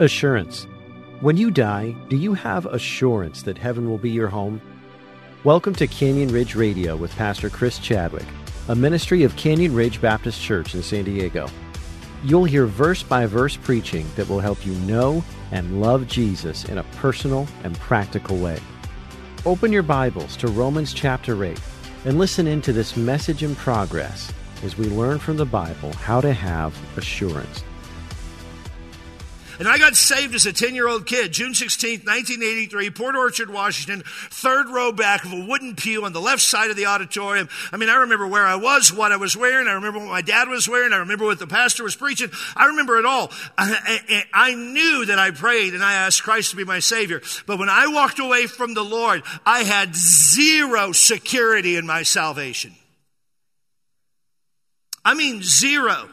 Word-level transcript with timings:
Assurance. 0.00 0.68
When 1.22 1.36
you 1.36 1.50
die, 1.50 1.96
do 2.08 2.16
you 2.16 2.32
have 2.32 2.66
assurance 2.66 3.42
that 3.42 3.58
heaven 3.58 3.90
will 3.90 3.98
be 3.98 4.10
your 4.10 4.28
home? 4.28 4.60
Welcome 5.42 5.74
to 5.74 5.88
Canyon 5.88 6.28
Ridge 6.28 6.54
Radio 6.54 6.94
with 6.94 7.16
Pastor 7.16 7.50
Chris 7.50 7.80
Chadwick, 7.80 8.26
a 8.68 8.76
ministry 8.76 9.24
of 9.24 9.34
Canyon 9.34 9.74
Ridge 9.74 10.00
Baptist 10.00 10.40
Church 10.40 10.76
in 10.76 10.84
San 10.84 11.02
Diego. 11.02 11.48
You'll 12.22 12.44
hear 12.44 12.66
verse 12.66 13.02
by 13.02 13.26
verse 13.26 13.56
preaching 13.56 14.06
that 14.14 14.28
will 14.28 14.38
help 14.38 14.64
you 14.64 14.72
know 14.74 15.24
and 15.50 15.80
love 15.80 16.06
Jesus 16.06 16.64
in 16.66 16.78
a 16.78 16.84
personal 16.98 17.48
and 17.64 17.76
practical 17.80 18.36
way. 18.36 18.60
Open 19.44 19.72
your 19.72 19.82
Bibles 19.82 20.36
to 20.36 20.46
Romans 20.46 20.94
chapter 20.94 21.44
8 21.44 21.60
and 22.04 22.18
listen 22.18 22.46
into 22.46 22.72
this 22.72 22.96
message 22.96 23.42
in 23.42 23.56
progress 23.56 24.32
as 24.62 24.78
we 24.78 24.84
learn 24.84 25.18
from 25.18 25.36
the 25.36 25.44
Bible 25.44 25.92
how 25.94 26.20
to 26.20 26.32
have 26.32 26.72
assurance. 26.96 27.64
And 29.58 29.66
I 29.66 29.76
got 29.78 29.96
saved 29.96 30.36
as 30.36 30.46
a 30.46 30.52
10 30.52 30.76
year 30.76 30.86
old 30.86 31.04
kid, 31.04 31.32
June 31.32 31.52
16th, 31.52 32.06
1983, 32.06 32.90
Port 32.90 33.16
Orchard, 33.16 33.50
Washington, 33.50 34.04
third 34.06 34.68
row 34.68 34.92
back 34.92 35.24
of 35.24 35.32
a 35.32 35.44
wooden 35.44 35.74
pew 35.74 36.04
on 36.04 36.12
the 36.12 36.20
left 36.20 36.42
side 36.42 36.70
of 36.70 36.76
the 36.76 36.86
auditorium. 36.86 37.48
I 37.72 37.76
mean, 37.76 37.88
I 37.88 37.96
remember 37.96 38.26
where 38.28 38.46
I 38.46 38.54
was, 38.54 38.92
what 38.92 39.10
I 39.10 39.16
was 39.16 39.36
wearing. 39.36 39.66
I 39.66 39.72
remember 39.72 39.98
what 39.98 40.08
my 40.08 40.22
dad 40.22 40.48
was 40.48 40.68
wearing. 40.68 40.92
I 40.92 40.98
remember 40.98 41.24
what 41.24 41.40
the 41.40 41.48
pastor 41.48 41.82
was 41.82 41.96
preaching. 41.96 42.30
I 42.54 42.66
remember 42.66 42.98
it 42.98 43.04
all. 43.04 43.32
I, 43.56 44.24
I, 44.32 44.50
I 44.50 44.54
knew 44.54 45.06
that 45.06 45.18
I 45.18 45.32
prayed 45.32 45.74
and 45.74 45.82
I 45.82 45.94
asked 45.94 46.22
Christ 46.22 46.50
to 46.50 46.56
be 46.56 46.64
my 46.64 46.78
Savior. 46.78 47.20
But 47.46 47.58
when 47.58 47.68
I 47.68 47.88
walked 47.88 48.20
away 48.20 48.46
from 48.46 48.74
the 48.74 48.84
Lord, 48.84 49.24
I 49.44 49.64
had 49.64 49.96
zero 49.96 50.92
security 50.92 51.74
in 51.74 51.84
my 51.84 52.04
salvation. 52.04 52.76
I 55.04 55.14
mean, 55.14 55.42
zero. 55.42 56.10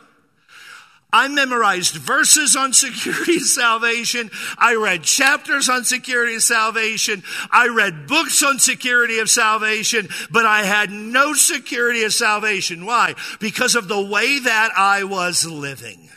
I 1.16 1.30
memorized 1.30 1.96
verses 1.96 2.58
on 2.58 2.74
security 2.74 3.40
salvation. 3.62 4.30
I 4.58 4.76
read 4.76 5.04
chapters 5.04 5.70
on 5.70 5.86
security 5.86 6.36
of 6.36 6.44
salvation. 6.44 7.24
I 7.50 7.70
read 7.70 8.06
books 8.06 8.44
on 8.44 8.60
security 8.60 9.20
of 9.20 9.30
salvation, 9.30 10.10
but 10.30 10.46
I 10.46 10.64
had 10.64 10.92
no 10.92 11.32
security 11.32 12.04
of 12.04 12.14
salvation. 12.14 12.86
Why? 12.86 13.16
Because 13.40 13.76
of 13.76 13.88
the 13.88 14.02
way 14.02 14.40
that 14.40 14.72
I 14.76 15.06
was 15.06 15.46
living. 15.46 16.10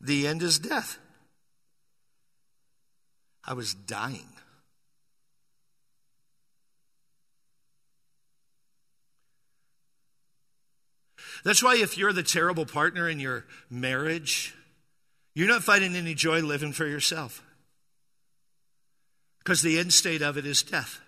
The 0.00 0.28
end 0.28 0.44
is 0.44 0.60
death. 0.60 1.00
I 3.44 3.54
was 3.54 3.74
dying. 3.74 4.28
That's 11.46 11.62
why 11.62 11.76
if 11.76 11.96
you're 11.96 12.12
the 12.12 12.24
terrible 12.24 12.66
partner 12.66 13.08
in 13.08 13.20
your 13.20 13.44
marriage, 13.70 14.52
you're 15.32 15.46
not 15.46 15.62
finding 15.62 15.94
any 15.94 16.12
joy 16.12 16.40
living 16.40 16.72
for 16.72 16.84
yourself. 16.84 17.40
Because 19.38 19.62
the 19.62 19.78
end 19.78 19.92
state 19.92 20.22
of 20.22 20.36
it 20.36 20.44
is 20.44 20.64
death. 20.64 21.00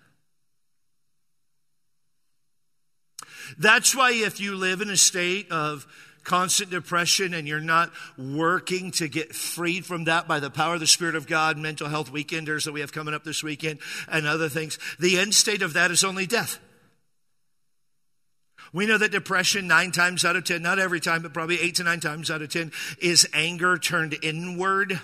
That's 3.57 3.93
why 3.93 4.13
if 4.13 4.39
you 4.39 4.55
live 4.55 4.79
in 4.79 4.89
a 4.89 4.95
state 4.95 5.51
of 5.51 5.85
constant 6.23 6.69
depression 6.69 7.33
and 7.33 7.45
you're 7.45 7.59
not 7.59 7.91
working 8.17 8.91
to 8.91 9.09
get 9.09 9.35
freed 9.35 9.85
from 9.85 10.05
that 10.05 10.25
by 10.25 10.39
the 10.39 10.49
power 10.49 10.75
of 10.75 10.79
the 10.79 10.87
Spirit 10.87 11.15
of 11.15 11.27
God, 11.27 11.57
mental 11.57 11.89
health 11.89 12.13
weekenders 12.13 12.63
that 12.63 12.71
we 12.71 12.79
have 12.79 12.93
coming 12.93 13.13
up 13.13 13.25
this 13.25 13.43
weekend, 13.43 13.79
and 14.09 14.25
other 14.25 14.47
things, 14.47 14.79
the 15.01 15.19
end 15.19 15.35
state 15.35 15.61
of 15.61 15.73
that 15.73 15.91
is 15.91 16.05
only 16.05 16.25
death. 16.25 16.59
We 18.71 18.85
know 18.85 18.97
that 18.97 19.11
depression, 19.11 19.67
nine 19.67 19.91
times 19.91 20.23
out 20.23 20.35
of 20.35 20.43
ten, 20.43 20.61
not 20.61 20.79
every 20.79 20.99
time, 20.99 21.21
but 21.21 21.33
probably 21.33 21.59
eight 21.59 21.75
to 21.75 21.83
nine 21.83 21.99
times 21.99 22.29
out 22.29 22.41
of 22.41 22.49
ten, 22.49 22.71
is 23.01 23.27
anger 23.33 23.77
turned 23.77 24.15
inward. 24.21 24.99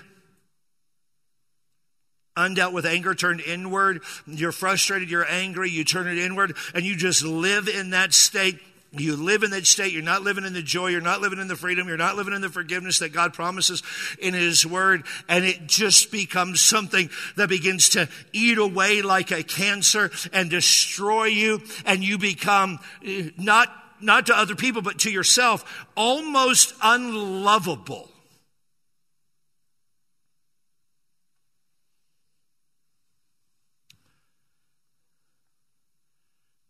Undealt 2.36 2.72
with 2.72 2.84
anger 2.84 3.14
turned 3.14 3.40
inward. 3.40 4.02
You're 4.26 4.52
frustrated, 4.52 5.10
you're 5.10 5.26
angry, 5.28 5.70
you 5.70 5.84
turn 5.84 6.06
it 6.06 6.18
inward, 6.18 6.56
and 6.74 6.84
you 6.84 6.94
just 6.94 7.24
live 7.24 7.66
in 7.66 7.90
that 7.90 8.12
state. 8.12 8.60
You 8.92 9.16
live 9.16 9.42
in 9.42 9.50
that 9.50 9.66
state. 9.66 9.92
You're 9.92 10.02
not 10.02 10.22
living 10.22 10.44
in 10.44 10.52
the 10.52 10.62
joy. 10.62 10.88
You're 10.88 11.00
not 11.00 11.20
living 11.20 11.38
in 11.38 11.48
the 11.48 11.56
freedom. 11.56 11.88
You're 11.88 11.96
not 11.96 12.16
living 12.16 12.34
in 12.34 12.40
the 12.40 12.48
forgiveness 12.48 13.00
that 13.00 13.12
God 13.12 13.34
promises 13.34 13.82
in 14.18 14.32
His 14.32 14.64
Word. 14.64 15.04
And 15.28 15.44
it 15.44 15.66
just 15.66 16.10
becomes 16.10 16.62
something 16.62 17.10
that 17.36 17.48
begins 17.48 17.90
to 17.90 18.08
eat 18.32 18.58
away 18.58 19.02
like 19.02 19.32
a 19.32 19.42
cancer 19.42 20.10
and 20.32 20.48
destroy 20.48 21.24
you. 21.24 21.62
And 21.84 22.02
you 22.02 22.16
become 22.16 22.78
eh, 23.04 23.30
not, 23.36 23.68
not 24.00 24.26
to 24.26 24.36
other 24.36 24.54
people, 24.54 24.82
but 24.82 25.00
to 25.00 25.10
yourself, 25.10 25.86
almost 25.96 26.72
unlovable. 26.82 28.08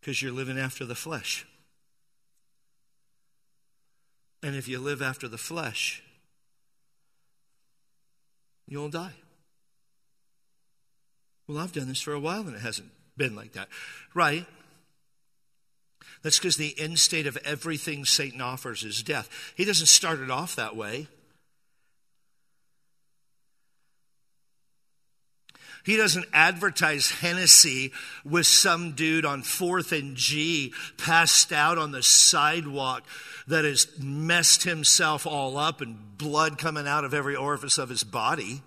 Because 0.00 0.22
you're 0.22 0.32
living 0.32 0.58
after 0.58 0.84
the 0.84 0.94
flesh. 0.94 1.46
And 4.46 4.54
if 4.54 4.68
you 4.68 4.78
live 4.78 5.02
after 5.02 5.26
the 5.26 5.38
flesh, 5.38 6.04
you'll 8.68 8.90
die. 8.90 9.14
Well, 11.48 11.58
I've 11.58 11.72
done 11.72 11.88
this 11.88 12.00
for 12.00 12.12
a 12.12 12.20
while 12.20 12.42
and 12.42 12.54
it 12.54 12.60
hasn't 12.60 12.90
been 13.16 13.34
like 13.34 13.54
that. 13.54 13.66
Right. 14.14 14.46
That's 16.22 16.38
because 16.38 16.58
the 16.58 16.78
end 16.78 17.00
state 17.00 17.26
of 17.26 17.36
everything 17.38 18.04
Satan 18.04 18.40
offers 18.40 18.84
is 18.84 19.02
death. 19.02 19.28
He 19.56 19.64
doesn't 19.64 19.86
start 19.86 20.20
it 20.20 20.30
off 20.30 20.54
that 20.54 20.76
way. 20.76 21.08
He 25.86 25.96
doesn't 25.96 26.26
advertise 26.32 27.12
Hennessy 27.12 27.92
with 28.24 28.48
some 28.48 28.92
dude 28.92 29.24
on 29.24 29.42
4th 29.42 29.96
and 29.96 30.16
G 30.16 30.74
passed 30.98 31.52
out 31.52 31.78
on 31.78 31.92
the 31.92 32.02
sidewalk 32.02 33.04
that 33.46 33.64
has 33.64 33.86
messed 33.96 34.64
himself 34.64 35.28
all 35.28 35.56
up 35.56 35.80
and 35.80 36.18
blood 36.18 36.58
coming 36.58 36.88
out 36.88 37.04
of 37.04 37.14
every 37.14 37.36
orifice 37.36 37.78
of 37.78 37.88
his 37.88 38.02
body. 38.02 38.62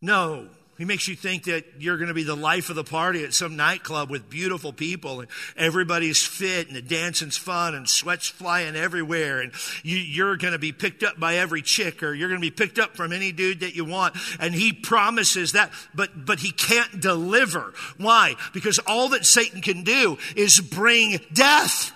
No, 0.00 0.46
he 0.82 0.84
makes 0.84 1.06
you 1.06 1.14
think 1.14 1.44
that 1.44 1.64
you're 1.78 1.96
going 1.96 2.08
to 2.08 2.14
be 2.14 2.24
the 2.24 2.34
life 2.34 2.68
of 2.68 2.74
the 2.74 2.82
party 2.82 3.22
at 3.22 3.32
some 3.32 3.54
nightclub 3.54 4.10
with 4.10 4.28
beautiful 4.28 4.72
people 4.72 5.20
and 5.20 5.28
everybody's 5.56 6.26
fit 6.26 6.66
and 6.66 6.74
the 6.74 6.82
dancing's 6.82 7.36
fun 7.36 7.76
and 7.76 7.88
sweat's 7.88 8.26
flying 8.26 8.74
everywhere 8.74 9.38
and 9.38 9.52
you, 9.84 10.26
are 10.26 10.36
going 10.36 10.54
to 10.54 10.58
be 10.58 10.72
picked 10.72 11.04
up 11.04 11.20
by 11.20 11.36
every 11.36 11.62
chick 11.62 12.02
or 12.02 12.12
you're 12.12 12.28
going 12.28 12.40
to 12.40 12.44
be 12.44 12.50
picked 12.50 12.80
up 12.80 12.96
from 12.96 13.12
any 13.12 13.30
dude 13.30 13.60
that 13.60 13.76
you 13.76 13.84
want. 13.84 14.16
And 14.40 14.52
he 14.52 14.72
promises 14.72 15.52
that, 15.52 15.70
but, 15.94 16.26
but 16.26 16.40
he 16.40 16.50
can't 16.50 17.00
deliver. 17.00 17.74
Why? 17.96 18.34
Because 18.52 18.80
all 18.80 19.10
that 19.10 19.24
Satan 19.24 19.60
can 19.60 19.84
do 19.84 20.18
is 20.34 20.60
bring 20.60 21.20
death. 21.32 21.92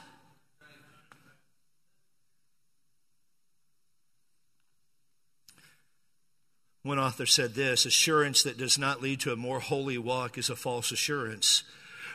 One 6.87 7.01
author 7.01 7.27
said 7.27 7.55
this 7.55 7.85
assurance 7.85 8.45
that 8.45 8.59
does 8.59 8.79
not 8.79 9.03
lead 9.03 9.19
to 9.21 9.33
a 9.33 9.37
more 9.37 9.59
holy 9.59 9.99
walk 9.99 10.39
is 10.39 10.51
a 10.51 10.55
false 10.55 10.93
assurance. 10.93 11.65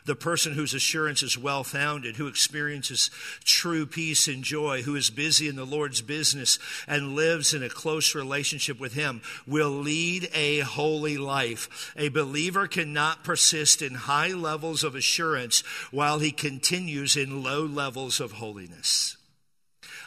The 0.06 0.16
person 0.16 0.54
whose 0.54 0.74
assurance 0.74 1.22
is 1.22 1.38
well 1.38 1.66
founded, 1.66 2.16
who 2.16 2.28
experiences 2.28 3.12
true 3.44 3.86
peace 3.86 4.30
and 4.30 4.46
joy, 4.46 4.84
who 4.84 4.96
is 4.96 5.10
busy 5.10 5.50
in 5.50 5.58
the 5.58 5.66
Lord's 5.66 6.00
business 6.00 6.58
and 6.88 7.18
lives 7.18 7.54
in 7.54 7.64
a 7.64 7.70
close 7.70 8.16
relationship 8.16 8.80
with 8.80 8.94
Him, 8.94 9.22
will 9.46 9.72
lead 9.72 10.30
a 10.34 10.60
holy 10.60 11.18
life. 11.18 11.92
A 11.98 12.08
believer 12.08 12.66
cannot 12.66 13.26
persist 13.26 13.82
in 13.82 13.94
high 13.94 14.32
levels 14.32 14.86
of 14.86 14.96
assurance 14.96 15.66
while 15.92 16.20
he 16.20 16.32
continues 16.32 17.18
in 17.18 17.44
low 17.44 17.66
levels 17.66 18.22
of 18.22 18.32
holiness. 18.32 19.18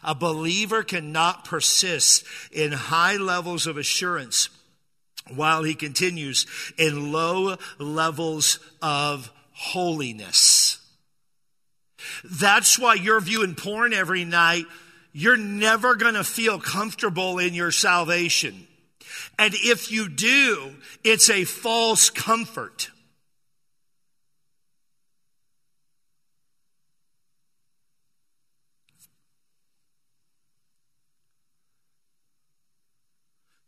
A 0.05 0.15
believer 0.15 0.83
cannot 0.83 1.45
persist 1.45 2.25
in 2.53 2.73
high 2.73 3.17
levels 3.17 3.67
of 3.67 3.79
assurance 3.79 4.51
while 5.35 5.63
he 5.63 5.75
continues 5.75 6.47
in 6.77 7.11
low 7.11 7.57
levels 7.79 8.59
of 8.83 9.33
holiness. 9.53 10.79
That's 12.23 12.79
why 12.79 12.95
you're 12.95 13.21
viewing 13.21 13.55
porn 13.55 13.95
every 13.95 14.25
night. 14.25 14.67
You're 15.13 15.37
never 15.37 15.95
going 15.95 16.15
to 16.15 16.25
feel 16.25 16.59
comfortable 16.59 17.39
in 17.39 17.55
your 17.55 17.71
salvation. 17.71 18.67
And 19.39 19.55
if 19.55 19.91
you 19.91 20.09
do, 20.09 20.75
it's 21.03 21.31
a 21.31 21.45
false 21.45 22.11
comfort. 22.11 22.91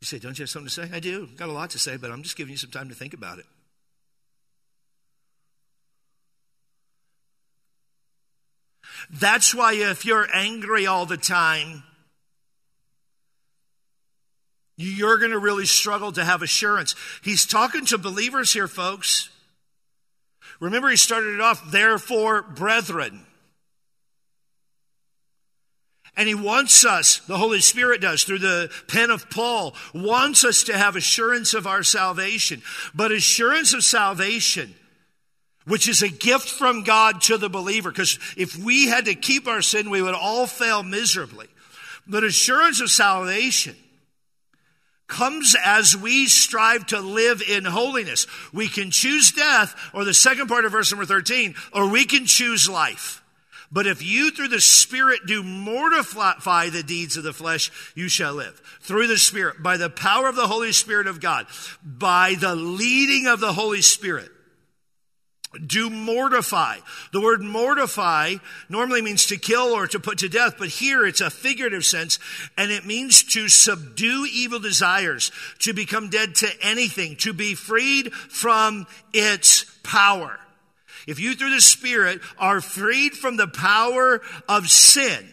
Say, 0.06 0.18
Don't 0.18 0.38
you 0.38 0.42
have 0.44 0.50
something 0.50 0.68
to 0.68 0.72
say? 0.72 0.90
I 0.92 1.00
do. 1.00 1.28
Got 1.36 1.48
a 1.48 1.52
lot 1.52 1.70
to 1.70 1.78
say, 1.78 1.96
but 1.96 2.10
I'm 2.10 2.22
just 2.22 2.36
giving 2.36 2.52
you 2.52 2.58
some 2.58 2.70
time 2.70 2.88
to 2.88 2.94
think 2.94 3.14
about 3.14 3.38
it. 3.38 3.46
That's 9.10 9.54
why 9.54 9.74
if 9.74 10.04
you're 10.04 10.26
angry 10.32 10.86
all 10.86 11.06
the 11.06 11.16
time, 11.16 11.82
you're 14.76 15.18
going 15.18 15.30
to 15.30 15.38
really 15.38 15.66
struggle 15.66 16.12
to 16.12 16.24
have 16.24 16.42
assurance. 16.42 16.94
He's 17.22 17.46
talking 17.46 17.84
to 17.86 17.98
believers 17.98 18.52
here, 18.52 18.68
folks. 18.68 19.30
Remember, 20.60 20.88
he 20.88 20.96
started 20.96 21.34
it 21.34 21.40
off, 21.40 21.70
therefore, 21.70 22.42
brethren. 22.42 23.25
And 26.16 26.26
he 26.26 26.34
wants 26.34 26.86
us, 26.86 27.18
the 27.18 27.36
Holy 27.36 27.60
Spirit 27.60 28.00
does, 28.00 28.24
through 28.24 28.38
the 28.38 28.70
pen 28.88 29.10
of 29.10 29.28
Paul, 29.28 29.74
wants 29.92 30.44
us 30.44 30.64
to 30.64 30.76
have 30.76 30.96
assurance 30.96 31.52
of 31.52 31.66
our 31.66 31.82
salvation. 31.82 32.62
But 32.94 33.12
assurance 33.12 33.74
of 33.74 33.84
salvation, 33.84 34.74
which 35.66 35.88
is 35.88 36.02
a 36.02 36.08
gift 36.08 36.48
from 36.48 36.84
God 36.84 37.20
to 37.22 37.36
the 37.36 37.50
believer, 37.50 37.90
because 37.90 38.18
if 38.36 38.56
we 38.56 38.86
had 38.86 39.04
to 39.04 39.14
keep 39.14 39.46
our 39.46 39.60
sin, 39.60 39.90
we 39.90 40.00
would 40.00 40.14
all 40.14 40.46
fail 40.46 40.82
miserably. 40.82 41.48
But 42.06 42.24
assurance 42.24 42.80
of 42.80 42.90
salvation 42.90 43.76
comes 45.08 45.54
as 45.64 45.96
we 45.96 46.26
strive 46.26 46.86
to 46.86 47.00
live 47.00 47.42
in 47.42 47.64
holiness. 47.64 48.26
We 48.54 48.68
can 48.68 48.90
choose 48.90 49.32
death, 49.32 49.74
or 49.92 50.04
the 50.04 50.14
second 50.14 50.48
part 50.48 50.64
of 50.64 50.72
verse 50.72 50.90
number 50.90 51.04
13, 51.04 51.54
or 51.72 51.90
we 51.90 52.06
can 52.06 52.24
choose 52.24 52.68
life. 52.68 53.22
But 53.70 53.86
if 53.86 54.02
you 54.02 54.30
through 54.30 54.48
the 54.48 54.60
Spirit 54.60 55.20
do 55.26 55.42
mortify 55.42 56.68
the 56.68 56.82
deeds 56.82 57.16
of 57.16 57.24
the 57.24 57.32
flesh, 57.32 57.70
you 57.94 58.08
shall 58.08 58.34
live. 58.34 58.60
Through 58.80 59.08
the 59.08 59.18
Spirit, 59.18 59.62
by 59.62 59.76
the 59.76 59.90
power 59.90 60.28
of 60.28 60.36
the 60.36 60.46
Holy 60.46 60.72
Spirit 60.72 61.06
of 61.06 61.20
God, 61.20 61.46
by 61.84 62.34
the 62.38 62.54
leading 62.54 63.26
of 63.26 63.40
the 63.40 63.52
Holy 63.52 63.82
Spirit 63.82 64.30
do 65.64 65.90
mortify. 65.90 66.78
The 67.12 67.20
word 67.20 67.40
mortify 67.42 68.34
normally 68.68 69.02
means 69.02 69.26
to 69.26 69.36
kill 69.36 69.72
or 69.72 69.86
to 69.88 70.00
put 70.00 70.18
to 70.18 70.28
death, 70.28 70.56
but 70.58 70.68
here 70.68 71.06
it's 71.06 71.20
a 71.20 71.30
figurative 71.30 71.84
sense, 71.84 72.18
and 72.56 72.70
it 72.70 72.84
means 72.84 73.22
to 73.24 73.48
subdue 73.48 74.26
evil 74.30 74.58
desires, 74.58 75.32
to 75.60 75.72
become 75.72 76.10
dead 76.10 76.34
to 76.36 76.48
anything, 76.60 77.16
to 77.16 77.32
be 77.32 77.54
freed 77.54 78.12
from 78.12 78.86
its 79.12 79.64
power. 79.82 80.38
If 81.06 81.20
you 81.20 81.34
through 81.34 81.54
the 81.54 81.60
Spirit 81.60 82.20
are 82.38 82.60
freed 82.60 83.14
from 83.14 83.36
the 83.36 83.46
power 83.46 84.20
of 84.48 84.68
sin, 84.68 85.26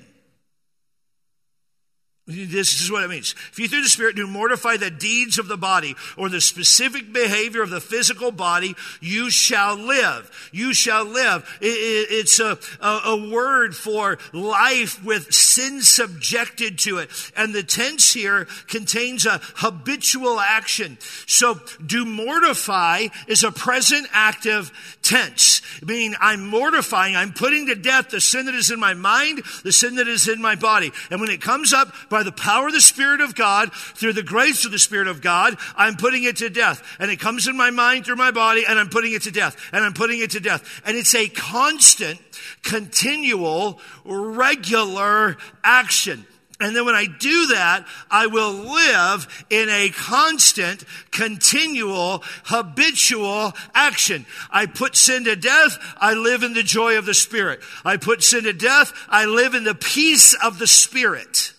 this 2.26 2.80
is 2.80 2.90
what 2.90 3.04
it 3.04 3.10
means. 3.10 3.36
If 3.52 3.60
you 3.60 3.68
through 3.68 3.84
the 3.84 3.90
Spirit 3.90 4.16
do 4.16 4.26
mortify 4.26 4.78
the 4.78 4.90
deeds 4.90 5.38
of 5.38 5.50
the 5.50 5.58
body 5.58 5.96
or 6.16 6.30
the 6.30 6.40
specific 6.40 7.12
behavior 7.12 7.62
of 7.62 7.70
the 7.70 7.82
physical 7.82 8.32
body, 8.32 8.76
you 9.02 9.30
shall 9.30 9.76
live. 9.76 10.32
You 10.54 10.74
shall 10.74 11.04
live. 11.04 11.46
It's 11.60 12.40
a, 12.40 12.58
a, 12.82 13.30
word 13.30 13.76
for 13.76 14.18
life 14.32 15.04
with 15.04 15.34
sin 15.34 15.82
subjected 15.82 16.80
to 16.80 17.00
it. 17.00 17.10
And 17.36 17.54
the 17.54 17.64
tense 17.64 18.14
here 18.14 18.48
contains 18.68 19.26
a 19.26 19.42
habitual 19.56 20.40
action. 20.40 20.98
So 21.28 21.60
do 21.86 22.06
mortify 22.06 23.08
is 23.28 23.44
a 23.44 23.52
present 23.52 24.08
active 24.14 24.72
tense, 25.02 25.62
meaning 25.86 26.16
I'm 26.22 26.48
mortifying, 26.48 27.18
I'm 27.18 27.34
putting 27.34 27.68
to 27.68 27.76
death 27.76 28.12
the 28.12 28.22
sin 28.22 28.46
that 28.46 28.56
is 28.56 28.72
in 28.72 28.80
my 28.80 28.94
mind, 28.94 29.42
the 29.64 29.74
sin 29.74 29.96
that 29.96 30.08
is 30.08 30.30
in 30.30 30.42
my 30.42 30.56
body. 30.56 30.92
And 31.12 31.20
when 31.20 31.30
it 31.30 31.42
comes 31.42 31.74
up, 31.74 31.94
by 32.14 32.24
the 32.24 32.32
power 32.32 32.68
of 32.68 32.74
the 32.74 32.80
Spirit 32.80 33.22
of 33.22 33.34
God, 33.34 33.74
through 33.74 34.14
the 34.14 34.24
grace 34.24 34.66
of 34.66 34.72
the 34.72 34.78
Spirit 34.78 35.08
of 35.08 35.20
God, 35.20 35.58
I'm 35.76 35.96
putting 35.96 36.24
it 36.24 36.38
to 36.38 36.50
death. 36.50 36.82
And 37.00 37.10
it 37.10 37.20
comes 37.20 37.48
in 37.48 37.58
my 37.58 37.72
mind 37.72 38.06
through 38.06 38.18
my 38.18 38.30
body, 38.30 38.64
and 38.68 38.78
I'm 38.78 38.90
putting 38.90 39.14
it 39.14 39.24
to 39.24 39.32
death. 39.32 39.58
And 39.74 39.84
I'm 39.84 39.94
putting 39.94 40.20
it 40.20 40.32
to 40.32 40.40
death. 40.40 40.82
And 40.86 40.96
it's 40.96 41.16
a 41.16 41.28
constant, 41.28 42.20
continual, 42.62 43.80
regular 44.06 45.38
action. 45.64 46.28
And 46.60 46.76
then 46.76 46.86
when 46.86 46.94
I 46.94 47.08
do 47.08 47.48
that, 47.48 47.86
I 48.12 48.28
will 48.28 48.54
live 48.54 49.46
in 49.50 49.70
a 49.70 49.90
constant, 49.90 50.86
continual, 51.10 52.24
habitual 52.44 53.54
action. 53.74 54.28
I 54.52 54.68
put 54.68 54.96
sin 54.96 55.24
to 55.26 55.36
death, 55.36 55.80
I 55.98 56.14
live 56.14 56.44
in 56.44 56.54
the 56.54 56.64
joy 56.64 57.00
of 57.00 57.08
the 57.08 57.16
Spirit. 57.16 57.62
I 57.84 57.98
put 57.98 58.24
sin 58.24 58.44
to 58.44 58.54
death, 58.54 58.94
I 59.10 59.26
live 59.26 59.56
in 59.56 59.64
the 59.64 59.74
peace 59.74 60.36
of 60.36 60.60
the 60.60 60.68
Spirit. 60.68 61.53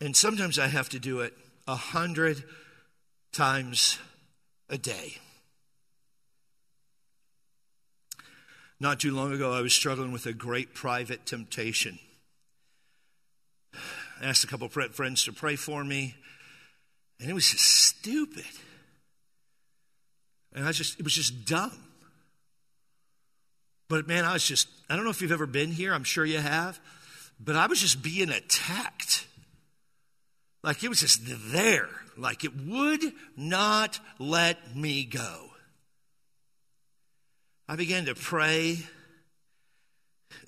And 0.00 0.16
sometimes 0.16 0.58
I 0.58 0.68
have 0.68 0.88
to 0.90 0.98
do 0.98 1.20
it 1.20 1.34
a 1.66 1.74
hundred 1.74 2.44
times 3.32 3.98
a 4.68 4.78
day. 4.78 5.16
Not 8.80 9.00
too 9.00 9.12
long 9.12 9.32
ago, 9.32 9.52
I 9.52 9.60
was 9.60 9.72
struggling 9.72 10.12
with 10.12 10.26
a 10.26 10.32
great 10.32 10.72
private 10.72 11.26
temptation. 11.26 11.98
I 14.20 14.26
asked 14.26 14.44
a 14.44 14.46
couple 14.46 14.68
friends 14.68 15.24
to 15.24 15.32
pray 15.32 15.56
for 15.56 15.82
me, 15.82 16.14
and 17.20 17.28
it 17.28 17.34
was 17.34 17.50
just 17.50 17.64
stupid. 17.64 18.44
And 20.52 20.64
I 20.64 20.72
just, 20.72 20.98
it 20.98 21.02
was 21.02 21.12
just 21.12 21.44
dumb. 21.44 21.72
But 23.88 24.06
man, 24.06 24.24
I 24.24 24.32
was 24.32 24.44
just, 24.44 24.68
I 24.88 24.94
don't 24.94 25.04
know 25.04 25.10
if 25.10 25.22
you've 25.22 25.32
ever 25.32 25.46
been 25.46 25.72
here, 25.72 25.92
I'm 25.92 26.04
sure 26.04 26.24
you 26.24 26.38
have, 26.38 26.78
but 27.40 27.56
I 27.56 27.66
was 27.66 27.80
just 27.80 28.02
being 28.02 28.30
attacked 28.30 29.26
like 30.68 30.84
it 30.84 30.90
was 30.90 31.00
just 31.00 31.22
there. 31.50 31.88
Like 32.18 32.44
it 32.44 32.54
would 32.54 33.00
not 33.38 33.98
let 34.18 34.76
me 34.76 35.02
go. 35.02 35.46
I 37.66 37.76
began 37.76 38.04
to 38.04 38.14
pray. 38.14 38.80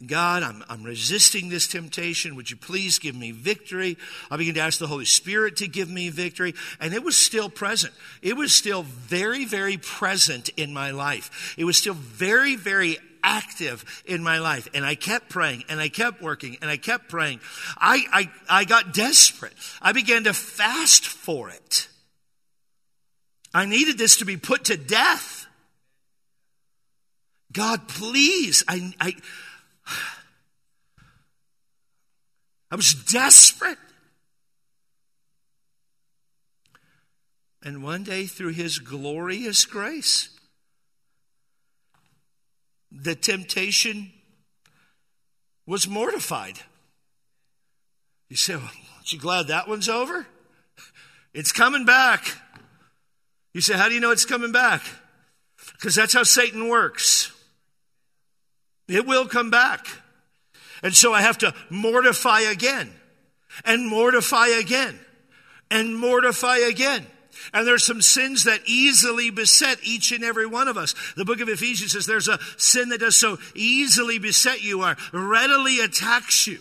God, 0.06 0.42
I'm, 0.42 0.62
I'm 0.68 0.82
resisting 0.82 1.48
this 1.48 1.66
temptation. 1.66 2.36
Would 2.36 2.50
you 2.50 2.58
please 2.58 2.98
give 2.98 3.16
me 3.16 3.30
victory? 3.30 3.96
I 4.30 4.36
began 4.36 4.52
to 4.56 4.60
ask 4.60 4.78
the 4.78 4.88
Holy 4.88 5.06
Spirit 5.06 5.56
to 5.56 5.68
give 5.68 5.88
me 5.88 6.10
victory. 6.10 6.52
And 6.80 6.92
it 6.92 7.02
was 7.02 7.16
still 7.16 7.48
present. 7.48 7.94
It 8.20 8.36
was 8.36 8.52
still 8.54 8.82
very, 8.82 9.46
very 9.46 9.78
present 9.78 10.50
in 10.50 10.74
my 10.74 10.90
life. 10.90 11.54
It 11.56 11.64
was 11.64 11.78
still 11.78 11.94
very, 11.94 12.56
very 12.56 12.98
active 13.22 14.02
in 14.04 14.22
my 14.22 14.38
life. 14.38 14.68
And 14.74 14.84
I 14.84 14.94
kept 14.94 15.28
praying 15.28 15.64
and 15.68 15.80
I 15.80 15.88
kept 15.88 16.22
working 16.22 16.58
and 16.60 16.70
I 16.70 16.76
kept 16.76 17.08
praying. 17.08 17.40
I, 17.76 18.04
I, 18.12 18.30
I 18.48 18.64
got 18.64 18.94
desperate. 18.94 19.54
I 19.80 19.92
began 19.92 20.24
to 20.24 20.34
fast 20.34 21.06
for 21.06 21.50
it. 21.50 21.88
I 23.52 23.66
needed 23.66 23.98
this 23.98 24.18
to 24.18 24.24
be 24.24 24.36
put 24.36 24.66
to 24.66 24.76
death. 24.76 25.46
God, 27.52 27.88
please. 27.88 28.62
I, 28.68 28.92
I, 29.00 29.14
I 32.70 32.76
was 32.76 32.94
desperate. 32.94 33.78
And 37.62 37.82
one 37.82 38.04
day, 38.04 38.24
through 38.26 38.52
His 38.52 38.78
glorious 38.78 39.66
grace, 39.66 40.30
the 42.90 43.14
temptation 43.14 44.12
was 45.66 45.88
mortified. 45.88 46.58
You 48.28 48.36
say, 48.36 48.56
well, 48.56 48.70
aren't 48.96 49.12
you 49.12 49.18
glad 49.18 49.48
that 49.48 49.68
one's 49.68 49.88
over? 49.88 50.26
It's 51.32 51.52
coming 51.52 51.84
back. 51.84 52.26
You 53.52 53.60
say, 53.60 53.74
how 53.74 53.88
do 53.88 53.94
you 53.94 54.00
know 54.00 54.10
it's 54.10 54.24
coming 54.24 54.52
back? 54.52 54.82
Because 55.72 55.94
that's 55.94 56.12
how 56.12 56.22
Satan 56.22 56.68
works. 56.68 57.32
It 58.88 59.06
will 59.06 59.26
come 59.26 59.50
back. 59.50 59.86
And 60.82 60.94
so 60.94 61.12
I 61.12 61.22
have 61.22 61.38
to 61.38 61.54
mortify 61.68 62.40
again 62.40 62.92
and 63.64 63.86
mortify 63.86 64.48
again 64.48 64.98
and 65.70 65.96
mortify 65.96 66.58
again. 66.58 67.06
And 67.52 67.66
there's 67.66 67.84
some 67.84 68.02
sins 68.02 68.44
that 68.44 68.60
easily 68.66 69.30
beset 69.30 69.78
each 69.82 70.12
and 70.12 70.24
every 70.24 70.46
one 70.46 70.68
of 70.68 70.76
us. 70.76 70.94
The 71.16 71.24
book 71.24 71.40
of 71.40 71.48
Ephesians 71.48 71.92
says 71.92 72.06
there's 72.06 72.28
a 72.28 72.38
sin 72.56 72.90
that 72.90 73.00
does 73.00 73.16
so 73.16 73.38
easily 73.54 74.18
beset 74.18 74.62
you 74.62 74.82
or 74.82 74.96
readily 75.12 75.80
attacks 75.80 76.46
you. 76.46 76.60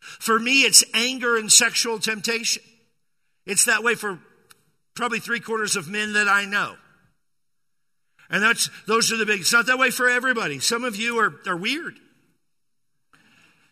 For 0.00 0.38
me, 0.38 0.62
it's 0.62 0.84
anger 0.94 1.36
and 1.36 1.50
sexual 1.50 1.98
temptation. 1.98 2.62
It's 3.46 3.66
that 3.66 3.82
way 3.82 3.94
for 3.94 4.18
probably 4.94 5.20
three 5.20 5.40
quarters 5.40 5.76
of 5.76 5.88
men 5.88 6.14
that 6.14 6.28
I 6.28 6.44
know. 6.44 6.76
And 8.30 8.42
that's 8.42 8.70
those 8.86 9.12
are 9.12 9.16
the 9.16 9.26
big. 9.26 9.40
It's 9.40 9.52
not 9.52 9.66
that 9.66 9.78
way 9.78 9.90
for 9.90 10.08
everybody. 10.08 10.60
Some 10.60 10.84
of 10.84 10.96
you 10.96 11.18
are, 11.18 11.34
are 11.46 11.56
weird. 11.56 11.98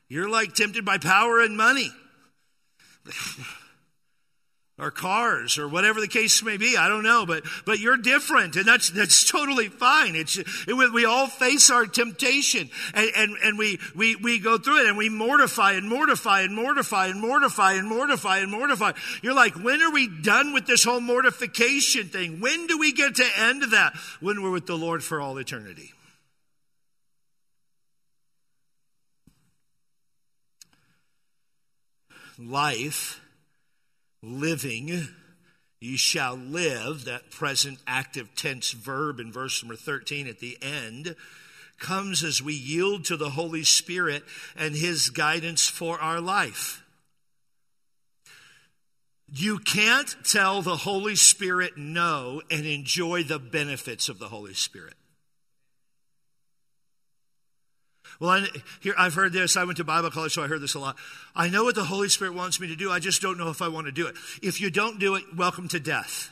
You're 0.08 0.28
like 0.28 0.54
tempted 0.54 0.84
by 0.84 0.98
power 0.98 1.40
and 1.40 1.56
money. 1.56 1.92
or 4.78 4.90
cars 4.90 5.58
or 5.58 5.68
whatever 5.68 6.00
the 6.00 6.08
case 6.08 6.42
may 6.42 6.56
be. 6.56 6.76
I 6.76 6.88
don't 6.88 7.02
know, 7.02 7.26
but 7.26 7.44
but 7.64 7.80
you're 7.80 7.96
different, 7.96 8.56
and 8.56 8.64
that's 8.64 8.90
that's 8.90 9.28
totally 9.28 9.68
fine. 9.68 10.14
It's 10.14 10.38
it, 10.38 10.92
we 10.92 11.04
all 11.04 11.26
face 11.26 11.70
our 11.70 11.86
temptation, 11.86 12.70
and, 12.94 13.10
and 13.16 13.36
and 13.42 13.58
we 13.58 13.80
we 13.94 14.16
we 14.16 14.38
go 14.38 14.58
through 14.58 14.82
it, 14.82 14.88
and 14.88 14.96
we 14.96 15.08
mortify 15.08 15.72
and 15.72 15.88
mortify 15.88 16.42
and 16.42 16.54
mortify 16.54 17.06
and 17.08 17.20
mortify 17.20 17.72
and 17.72 17.88
mortify 17.88 18.38
and 18.38 18.50
mortify. 18.50 18.92
You're 19.22 19.34
like, 19.34 19.54
when 19.56 19.82
are 19.82 19.92
we 19.92 20.08
done 20.08 20.52
with 20.52 20.66
this 20.66 20.84
whole 20.84 21.00
mortification 21.00 22.08
thing? 22.08 22.40
When 22.40 22.66
do 22.66 22.78
we 22.78 22.92
get 22.92 23.16
to 23.16 23.26
end 23.36 23.62
that? 23.72 23.94
When 24.20 24.42
we're 24.42 24.50
with 24.50 24.66
the 24.66 24.76
Lord 24.76 25.02
for 25.02 25.20
all 25.20 25.38
eternity. 25.38 25.92
Life 32.38 33.20
living, 34.22 35.08
ye 35.80 35.96
shall 35.96 36.34
live, 36.34 37.04
that 37.04 37.30
present 37.30 37.78
active 37.86 38.34
tense 38.34 38.72
verb 38.72 39.20
in 39.20 39.32
verse 39.32 39.62
number 39.62 39.76
13 39.76 40.26
at 40.26 40.40
the 40.40 40.58
end, 40.60 41.14
comes 41.78 42.24
as 42.24 42.42
we 42.42 42.54
yield 42.54 43.04
to 43.04 43.16
the 43.16 43.30
Holy 43.30 43.64
Spirit 43.64 44.24
and 44.56 44.74
His 44.74 45.10
guidance 45.10 45.68
for 45.68 46.00
our 46.00 46.20
life. 46.20 46.82
You 49.30 49.58
can't 49.58 50.16
tell 50.24 50.62
the 50.62 50.76
Holy 50.76 51.14
Spirit 51.14 51.76
no 51.76 52.40
and 52.50 52.64
enjoy 52.66 53.22
the 53.22 53.38
benefits 53.38 54.08
of 54.08 54.18
the 54.18 54.28
Holy 54.28 54.54
Spirit. 54.54 54.94
Well, 58.20 58.30
I, 58.30 58.46
here 58.80 58.94
I've 58.98 59.14
heard 59.14 59.32
this. 59.32 59.56
I 59.56 59.64
went 59.64 59.76
to 59.76 59.84
Bible 59.84 60.10
college, 60.10 60.32
so 60.32 60.42
I 60.42 60.48
heard 60.48 60.60
this 60.60 60.74
a 60.74 60.80
lot. 60.80 60.96
I 61.36 61.48
know 61.48 61.64
what 61.64 61.76
the 61.76 61.84
Holy 61.84 62.08
Spirit 62.08 62.34
wants 62.34 62.58
me 62.58 62.66
to 62.68 62.76
do. 62.76 62.90
I 62.90 62.98
just 62.98 63.22
don't 63.22 63.38
know 63.38 63.48
if 63.48 63.62
I 63.62 63.68
want 63.68 63.86
to 63.86 63.92
do 63.92 64.06
it. 64.06 64.16
If 64.42 64.60
you 64.60 64.70
don't 64.70 64.98
do 64.98 65.14
it, 65.14 65.24
welcome 65.36 65.68
to 65.68 65.78
death. 65.78 66.30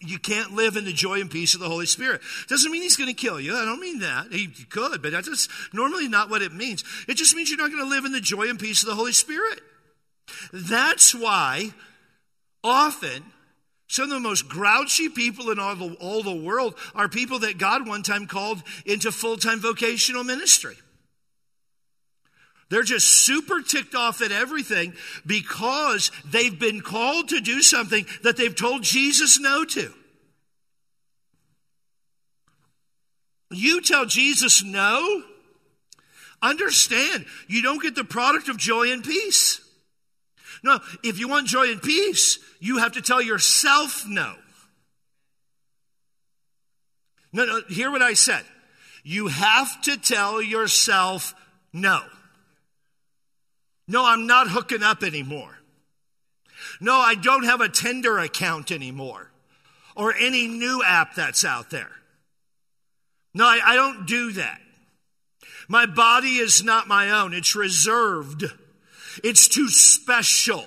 You 0.00 0.18
can't 0.18 0.52
live 0.52 0.76
in 0.76 0.84
the 0.84 0.92
joy 0.92 1.20
and 1.20 1.30
peace 1.30 1.54
of 1.54 1.60
the 1.60 1.68
Holy 1.68 1.86
Spirit. 1.86 2.20
Doesn't 2.48 2.70
mean 2.70 2.82
He's 2.82 2.96
going 2.96 3.08
to 3.08 3.14
kill 3.14 3.40
you. 3.40 3.56
I 3.56 3.64
don't 3.64 3.80
mean 3.80 4.00
that. 4.00 4.26
He 4.30 4.48
could, 4.48 5.02
but 5.02 5.12
that's 5.12 5.48
normally 5.72 6.08
not 6.08 6.28
what 6.28 6.42
it 6.42 6.52
means. 6.52 6.84
It 7.08 7.14
just 7.14 7.34
means 7.34 7.50
you're 7.50 7.58
not 7.58 7.70
going 7.70 7.82
to 7.82 7.88
live 7.88 8.04
in 8.04 8.12
the 8.12 8.20
joy 8.20 8.48
and 8.48 8.58
peace 8.58 8.82
of 8.82 8.88
the 8.88 8.94
Holy 8.94 9.12
Spirit. 9.12 9.60
That's 10.52 11.14
why 11.14 11.72
often 12.62 13.24
some 13.90 14.04
of 14.04 14.10
the 14.10 14.20
most 14.20 14.48
grouchy 14.48 15.08
people 15.08 15.50
in 15.50 15.58
all 15.58 15.74
the, 15.74 15.94
all 15.94 16.22
the 16.22 16.32
world 16.32 16.76
are 16.94 17.08
people 17.08 17.40
that 17.40 17.58
God 17.58 17.88
one 17.88 18.04
time 18.04 18.28
called 18.28 18.62
into 18.86 19.10
full 19.10 19.36
time 19.36 19.58
vocational 19.58 20.22
ministry. 20.22 20.76
They're 22.68 22.84
just 22.84 23.08
super 23.08 23.62
ticked 23.62 23.96
off 23.96 24.22
at 24.22 24.30
everything 24.30 24.94
because 25.26 26.12
they've 26.24 26.56
been 26.56 26.82
called 26.82 27.30
to 27.30 27.40
do 27.40 27.62
something 27.62 28.06
that 28.22 28.36
they've 28.36 28.54
told 28.54 28.84
Jesus 28.84 29.40
no 29.40 29.64
to. 29.64 29.92
You 33.50 33.80
tell 33.80 34.06
Jesus 34.06 34.62
no, 34.62 35.24
understand, 36.40 37.26
you 37.48 37.60
don't 37.60 37.82
get 37.82 37.96
the 37.96 38.04
product 38.04 38.48
of 38.48 38.56
joy 38.56 38.92
and 38.92 39.02
peace. 39.02 39.60
No, 40.62 40.80
if 41.02 41.18
you 41.18 41.28
want 41.28 41.46
joy 41.46 41.70
and 41.70 41.82
peace, 41.82 42.38
you 42.58 42.78
have 42.78 42.92
to 42.92 43.02
tell 43.02 43.22
yourself 43.22 44.06
no. 44.06 44.34
No, 47.32 47.44
no, 47.46 47.62
hear 47.68 47.90
what 47.90 48.02
I 48.02 48.14
said. 48.14 48.44
You 49.02 49.28
have 49.28 49.80
to 49.82 49.96
tell 49.96 50.42
yourself 50.42 51.34
no. 51.72 52.02
No, 53.88 54.04
I'm 54.04 54.26
not 54.26 54.48
hooking 54.48 54.82
up 54.82 55.02
anymore. 55.02 55.58
No, 56.80 56.94
I 56.94 57.14
don't 57.14 57.44
have 57.44 57.60
a 57.60 57.68
Tinder 57.68 58.18
account 58.18 58.70
anymore 58.70 59.30
or 59.96 60.14
any 60.14 60.46
new 60.46 60.82
app 60.84 61.14
that's 61.14 61.44
out 61.44 61.70
there. 61.70 61.90
No, 63.34 63.44
I, 63.44 63.60
I 63.64 63.76
don't 63.76 64.06
do 64.06 64.32
that. 64.32 64.60
My 65.68 65.86
body 65.86 66.36
is 66.36 66.64
not 66.64 66.88
my 66.88 67.10
own. 67.10 67.32
It's 67.32 67.54
reserved. 67.54 68.44
It's 69.22 69.48
too 69.48 69.68
special. 69.68 70.64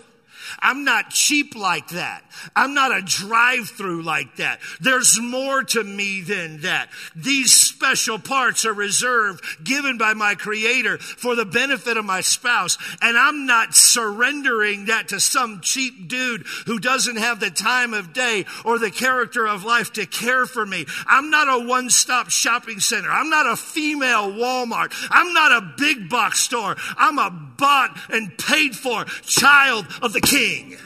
I'm 0.59 0.83
not 0.83 1.09
cheap 1.09 1.55
like 1.55 1.89
that. 1.89 2.23
I'm 2.55 2.73
not 2.73 2.95
a 2.95 3.01
drive 3.01 3.69
through 3.69 4.03
like 4.03 4.37
that. 4.37 4.59
There's 4.79 5.19
more 5.19 5.63
to 5.63 5.83
me 5.83 6.21
than 6.21 6.61
that. 6.61 6.89
These 7.15 7.53
special 7.53 8.19
parts 8.19 8.65
are 8.65 8.73
reserved, 8.73 9.43
given 9.63 9.97
by 9.97 10.13
my 10.13 10.35
creator 10.35 10.97
for 10.97 11.35
the 11.35 11.45
benefit 11.45 11.97
of 11.97 12.05
my 12.05 12.21
spouse. 12.21 12.77
And 13.01 13.17
I'm 13.17 13.45
not 13.45 13.75
surrendering 13.75 14.85
that 14.85 15.09
to 15.09 15.19
some 15.19 15.61
cheap 15.61 16.07
dude 16.07 16.45
who 16.65 16.79
doesn't 16.79 17.17
have 17.17 17.39
the 17.39 17.51
time 17.51 17.93
of 17.93 18.13
day 18.13 18.45
or 18.65 18.79
the 18.79 18.91
character 18.91 19.47
of 19.47 19.63
life 19.63 19.93
to 19.93 20.05
care 20.05 20.45
for 20.45 20.65
me. 20.65 20.85
I'm 21.05 21.29
not 21.29 21.47
a 21.47 21.67
one 21.67 21.89
stop 21.89 22.29
shopping 22.29 22.79
center. 22.79 23.09
I'm 23.09 23.29
not 23.29 23.47
a 23.47 23.55
female 23.55 24.31
Walmart. 24.31 24.93
I'm 25.09 25.33
not 25.33 25.51
a 25.51 25.73
big 25.77 26.09
box 26.09 26.39
store. 26.39 26.75
I'm 26.97 27.19
a 27.19 27.52
bought 27.57 27.97
and 28.09 28.37
paid 28.37 28.75
for 28.75 29.05
child 29.05 29.87
of 30.01 30.13
the 30.13 30.21
king. 30.21 30.77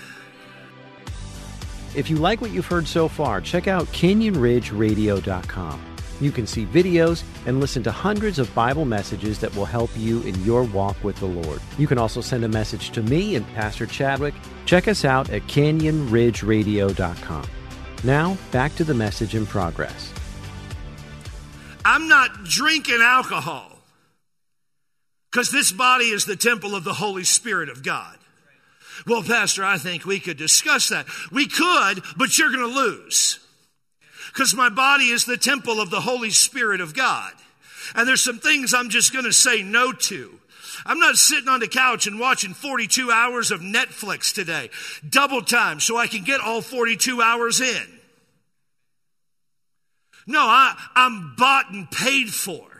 If 1.95 2.09
you 2.09 2.17
like 2.17 2.41
what 2.41 2.51
you've 2.51 2.67
heard 2.67 2.87
so 2.87 3.07
far, 3.07 3.41
check 3.41 3.67
out 3.67 3.87
CanyonRidgeRadio.com. 3.87 5.81
You 6.19 6.31
can 6.31 6.47
see 6.47 6.65
videos 6.65 7.23
and 7.45 7.59
listen 7.59 7.83
to 7.83 7.91
hundreds 7.91 8.39
of 8.39 8.53
Bible 8.55 8.85
messages 8.85 9.39
that 9.39 9.55
will 9.55 9.65
help 9.65 9.91
you 9.95 10.21
in 10.23 10.43
your 10.43 10.63
walk 10.63 11.01
with 11.03 11.15
the 11.17 11.27
Lord. 11.27 11.61
You 11.77 11.87
can 11.87 11.97
also 11.97 12.21
send 12.21 12.43
a 12.43 12.49
message 12.49 12.91
to 12.91 13.03
me 13.03 13.35
and 13.35 13.47
Pastor 13.53 13.85
Chadwick. 13.85 14.33
Check 14.65 14.87
us 14.87 15.05
out 15.05 15.29
at 15.29 15.43
CanyonRidgeRadio.com. 15.43 17.47
Now, 18.03 18.37
back 18.51 18.75
to 18.75 18.83
the 18.83 18.93
message 18.93 19.35
in 19.35 19.45
progress. 19.45 20.13
I'm 21.85 22.07
not 22.07 22.43
drinking 22.43 22.99
alcohol 23.01 23.76
because 25.31 25.51
this 25.51 25.71
body 25.71 26.05
is 26.05 26.25
the 26.25 26.35
temple 26.35 26.75
of 26.75 26.83
the 26.83 26.93
Holy 26.93 27.23
Spirit 27.23 27.69
of 27.69 27.83
God. 27.83 28.17
Well, 29.05 29.23
Pastor, 29.23 29.63
I 29.63 29.77
think 29.77 30.05
we 30.05 30.19
could 30.19 30.37
discuss 30.37 30.89
that. 30.89 31.05
We 31.31 31.47
could, 31.47 32.01
but 32.17 32.37
you're 32.37 32.51
going 32.51 32.67
to 32.67 32.79
lose. 32.79 33.39
Because 34.33 34.55
my 34.55 34.69
body 34.69 35.05
is 35.05 35.25
the 35.25 35.37
temple 35.37 35.79
of 35.79 35.89
the 35.89 36.01
Holy 36.01 36.31
Spirit 36.31 36.81
of 36.81 36.93
God. 36.93 37.33
And 37.95 38.07
there's 38.07 38.23
some 38.23 38.39
things 38.39 38.73
I'm 38.73 38.89
just 38.89 39.13
going 39.13 39.25
to 39.25 39.33
say 39.33 39.63
no 39.63 39.91
to. 39.91 40.39
I'm 40.85 40.99
not 40.99 41.15
sitting 41.15 41.49
on 41.49 41.59
the 41.59 41.67
couch 41.67 42.07
and 42.07 42.19
watching 42.19 42.53
42 42.53 43.11
hours 43.11 43.51
of 43.51 43.61
Netflix 43.61 44.33
today, 44.33 44.69
double 45.07 45.41
time, 45.41 45.79
so 45.79 45.97
I 45.97 46.07
can 46.07 46.23
get 46.23 46.39
all 46.39 46.61
42 46.61 47.21
hours 47.21 47.61
in. 47.61 47.99
No, 50.27 50.41
I, 50.41 50.75
I'm 50.95 51.35
bought 51.35 51.71
and 51.71 51.89
paid 51.89 52.29
for. 52.29 52.76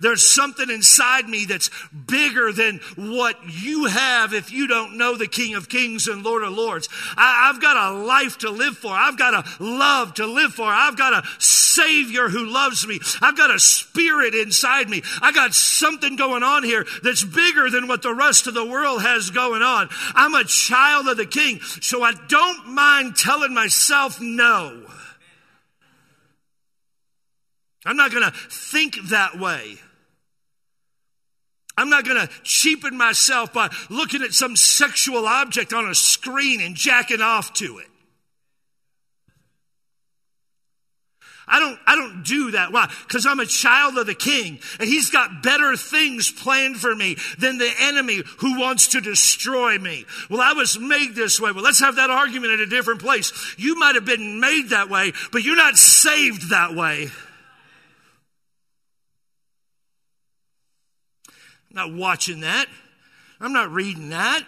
There's 0.00 0.34
something 0.34 0.70
inside 0.70 1.28
me 1.28 1.44
that's 1.46 1.70
bigger 2.06 2.52
than 2.52 2.80
what 2.96 3.36
you 3.48 3.86
have 3.86 4.34
if 4.34 4.52
you 4.52 4.66
don't 4.66 4.96
know 4.96 5.16
the 5.16 5.26
King 5.26 5.54
of 5.54 5.68
Kings 5.68 6.06
and 6.06 6.22
Lord 6.22 6.42
of 6.42 6.52
Lords. 6.52 6.88
I, 7.16 7.50
have 7.52 7.60
got 7.60 7.76
a 7.76 7.96
life 7.96 8.38
to 8.38 8.50
live 8.50 8.76
for. 8.76 8.92
I've 8.92 9.18
got 9.18 9.34
a 9.34 9.62
love 9.62 10.14
to 10.14 10.26
live 10.26 10.52
for. 10.52 10.66
I've 10.66 10.96
got 10.96 11.12
a 11.12 11.26
Savior 11.38 12.28
who 12.28 12.46
loves 12.46 12.86
me. 12.86 12.98
I've 13.20 13.36
got 13.36 13.54
a 13.54 13.58
spirit 13.58 14.34
inside 14.34 14.88
me. 14.88 15.02
I 15.20 15.32
got 15.32 15.54
something 15.54 16.16
going 16.16 16.42
on 16.42 16.64
here 16.64 16.86
that's 17.02 17.24
bigger 17.24 17.70
than 17.70 17.88
what 17.88 18.02
the 18.02 18.14
rest 18.14 18.46
of 18.46 18.54
the 18.54 18.64
world 18.64 19.02
has 19.02 19.30
going 19.30 19.62
on. 19.62 19.88
I'm 20.14 20.34
a 20.34 20.44
child 20.44 21.08
of 21.08 21.16
the 21.16 21.26
King, 21.26 21.60
so 21.60 22.02
I 22.02 22.12
don't 22.28 22.68
mind 22.68 23.16
telling 23.16 23.54
myself 23.54 24.20
no. 24.20 24.86
I'm 27.84 27.96
not 27.96 28.10
going 28.10 28.24
to 28.24 28.32
think 28.32 28.96
that 29.10 29.38
way. 29.38 29.78
I'm 31.78 31.90
not 31.90 32.04
going 32.04 32.26
to 32.26 32.32
cheapen 32.42 32.96
myself 32.96 33.52
by 33.52 33.68
looking 33.90 34.22
at 34.22 34.32
some 34.32 34.56
sexual 34.56 35.26
object 35.26 35.72
on 35.72 35.88
a 35.88 35.94
screen 35.94 36.60
and 36.60 36.74
jacking 36.74 37.20
off 37.20 37.52
to 37.54 37.78
it. 37.78 37.86
I 41.48 41.60
don't, 41.60 41.78
I 41.86 41.94
don't 41.94 42.24
do 42.24 42.52
that. 42.52 42.72
Why? 42.72 42.92
Because 43.06 43.24
I'm 43.24 43.38
a 43.38 43.46
child 43.46 43.96
of 43.98 44.06
the 44.06 44.14
king 44.14 44.58
and 44.80 44.88
he's 44.88 45.10
got 45.10 45.44
better 45.44 45.76
things 45.76 46.30
planned 46.30 46.78
for 46.78 46.92
me 46.92 47.16
than 47.38 47.58
the 47.58 47.72
enemy 47.82 48.22
who 48.38 48.58
wants 48.58 48.88
to 48.88 49.00
destroy 49.00 49.78
me. 49.78 50.06
Well, 50.28 50.40
I 50.40 50.54
was 50.54 50.78
made 50.78 51.14
this 51.14 51.40
way. 51.40 51.52
Well, 51.52 51.62
let's 51.62 51.80
have 51.80 51.96
that 51.96 52.10
argument 52.10 52.54
at 52.54 52.60
a 52.60 52.66
different 52.66 53.00
place. 53.00 53.32
You 53.56 53.78
might 53.78 53.94
have 53.94 54.04
been 54.04 54.40
made 54.40 54.70
that 54.70 54.88
way, 54.88 55.12
but 55.30 55.44
you're 55.44 55.54
not 55.54 55.76
saved 55.76 56.50
that 56.50 56.74
way. 56.74 57.10
Not 61.76 61.92
watching 61.92 62.40
that. 62.40 62.66
I'm 63.40 63.52
not 63.52 63.70
reading 63.70 64.08
that. 64.08 64.44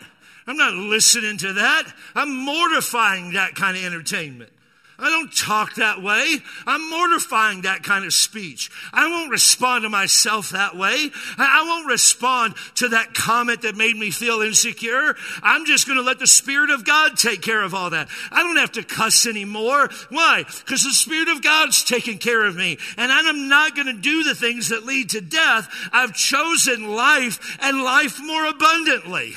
I'm 0.46 0.56
not 0.56 0.72
listening 0.72 1.36
to 1.38 1.52
that. 1.52 1.92
I'm 2.14 2.34
mortifying 2.34 3.34
that 3.34 3.54
kind 3.54 3.76
of 3.76 3.84
entertainment. 3.84 4.50
I 5.00 5.10
don't 5.10 5.32
talk 5.32 5.76
that 5.76 6.02
way. 6.02 6.38
I'm 6.66 6.90
mortifying 6.90 7.62
that 7.62 7.84
kind 7.84 8.04
of 8.04 8.12
speech. 8.12 8.68
I 8.92 9.08
won't 9.08 9.30
respond 9.30 9.84
to 9.84 9.88
myself 9.88 10.50
that 10.50 10.76
way. 10.76 11.10
I 11.36 11.64
won't 11.64 11.86
respond 11.86 12.54
to 12.76 12.88
that 12.88 13.14
comment 13.14 13.62
that 13.62 13.76
made 13.76 13.96
me 13.96 14.10
feel 14.10 14.40
insecure. 14.40 15.14
I'm 15.40 15.66
just 15.66 15.86
going 15.86 15.98
to 15.98 16.04
let 16.04 16.18
the 16.18 16.26
Spirit 16.26 16.70
of 16.70 16.84
God 16.84 17.16
take 17.16 17.42
care 17.42 17.62
of 17.62 17.74
all 17.74 17.90
that. 17.90 18.08
I 18.32 18.42
don't 18.42 18.56
have 18.56 18.72
to 18.72 18.82
cuss 18.82 19.24
anymore. 19.26 19.88
Why? 20.10 20.42
Because 20.42 20.82
the 20.82 20.90
Spirit 20.90 21.28
of 21.28 21.42
God's 21.42 21.84
taking 21.84 22.18
care 22.18 22.44
of 22.44 22.56
me. 22.56 22.78
And 22.96 23.12
I'm 23.12 23.48
not 23.48 23.76
going 23.76 23.86
to 23.86 24.00
do 24.00 24.24
the 24.24 24.34
things 24.34 24.70
that 24.70 24.84
lead 24.84 25.10
to 25.10 25.20
death. 25.20 25.68
I've 25.92 26.14
chosen 26.14 26.96
life 26.96 27.56
and 27.60 27.84
life 27.84 28.18
more 28.20 28.46
abundantly. 28.46 29.34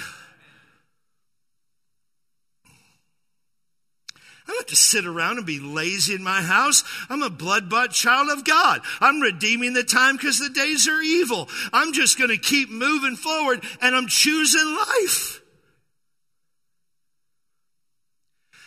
I 4.51 4.53
don't 4.53 4.58
have 4.58 4.61
to 4.72 4.75
sit 4.75 5.06
around 5.06 5.38
and 5.38 5.46
be 5.46 5.60
lazy 5.60 6.16
in 6.16 6.24
my 6.24 6.42
house. 6.42 6.84
I'm 7.10 7.22
a 7.22 7.30
blood 7.30 7.70
bought 7.70 7.92
child 7.92 8.30
of 8.30 8.44
God. 8.44 8.82
I'm 9.00 9.20
redeeming 9.20 9.74
the 9.74 9.84
time 9.84 10.18
because 10.18 10.40
the 10.40 10.50
days 10.50 10.88
are 10.88 11.01
evil. 11.01 11.48
I'm 11.72 11.94
just 11.94 12.18
going 12.18 12.32
to 12.32 12.38
keep 12.38 12.70
moving 12.70 13.16
forward 13.16 13.63
and 13.82 13.96
I'm 13.96 14.08
choosing 14.08 14.66
life. 14.75 15.42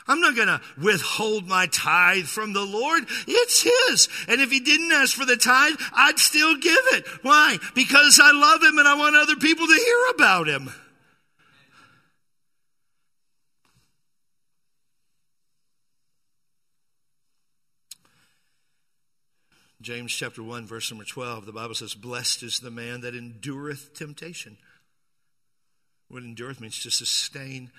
I'm 0.06 0.20
not 0.20 0.36
going 0.36 0.48
to 0.48 0.60
withhold 0.80 1.48
my 1.48 1.66
tithe 1.66 2.26
from 2.26 2.52
the 2.52 2.64
Lord. 2.64 3.04
It's 3.26 3.62
His. 3.62 4.08
And 4.28 4.40
if 4.40 4.50
He 4.50 4.60
didn't 4.60 4.92
ask 4.92 5.16
for 5.16 5.24
the 5.24 5.36
tithe, 5.36 5.76
I'd 5.94 6.18
still 6.18 6.56
give 6.56 6.84
it. 6.92 7.06
Why? 7.22 7.58
Because 7.74 8.20
I 8.22 8.32
love 8.32 8.62
Him 8.62 8.78
and 8.78 8.86
I 8.86 8.96
want 8.96 9.16
other 9.16 9.36
people 9.36 9.66
to 9.66 9.72
hear 9.72 10.14
about 10.14 10.46
Him. 10.46 10.70
James 19.84 20.12
chapter 20.12 20.42
1, 20.42 20.66
verse 20.66 20.90
number 20.90 21.04
12, 21.04 21.44
the 21.44 21.52
Bible 21.52 21.74
says, 21.74 21.94
Blessed 21.94 22.42
is 22.42 22.58
the 22.58 22.70
man 22.70 23.02
that 23.02 23.14
endureth 23.14 23.92
temptation. 23.94 24.56
What 26.08 26.22
endureth 26.22 26.60
means 26.60 26.82
to 26.82 26.90
sustain, 26.90 27.70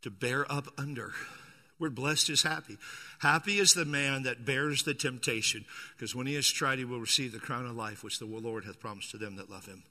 to 0.00 0.10
bear 0.10 0.50
up 0.50 0.68
under. 0.78 1.12
Word 1.78 1.94
blessed 1.94 2.30
is 2.30 2.42
happy. 2.42 2.78
Happy 3.18 3.58
is 3.58 3.74
the 3.74 3.84
man 3.84 4.22
that 4.22 4.46
bears 4.46 4.84
the 4.84 4.94
temptation, 4.94 5.66
because 5.94 6.14
when 6.14 6.26
he 6.26 6.36
is 6.36 6.50
tried, 6.50 6.78
he 6.78 6.86
will 6.86 7.00
receive 7.00 7.32
the 7.32 7.38
crown 7.38 7.66
of 7.66 7.76
life, 7.76 8.02
which 8.02 8.18
the 8.18 8.24
Lord 8.24 8.64
hath 8.64 8.80
promised 8.80 9.10
to 9.10 9.18
them 9.18 9.36
that 9.36 9.50
love 9.50 9.66
him. 9.66 9.82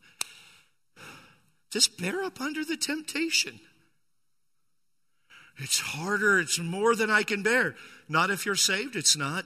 Just 1.69 1.99
bear 1.99 2.23
up 2.23 2.41
under 2.41 2.65
the 2.65 2.77
temptation. 2.77 3.59
It's 5.57 5.79
harder, 5.79 6.39
it's 6.39 6.57
more 6.57 6.95
than 6.95 7.11
I 7.11 7.21
can 7.21 7.43
bear. 7.43 7.75
Not 8.09 8.31
if 8.31 8.47
you're 8.47 8.55
saved, 8.55 8.95
it's 8.95 9.15
not 9.15 9.45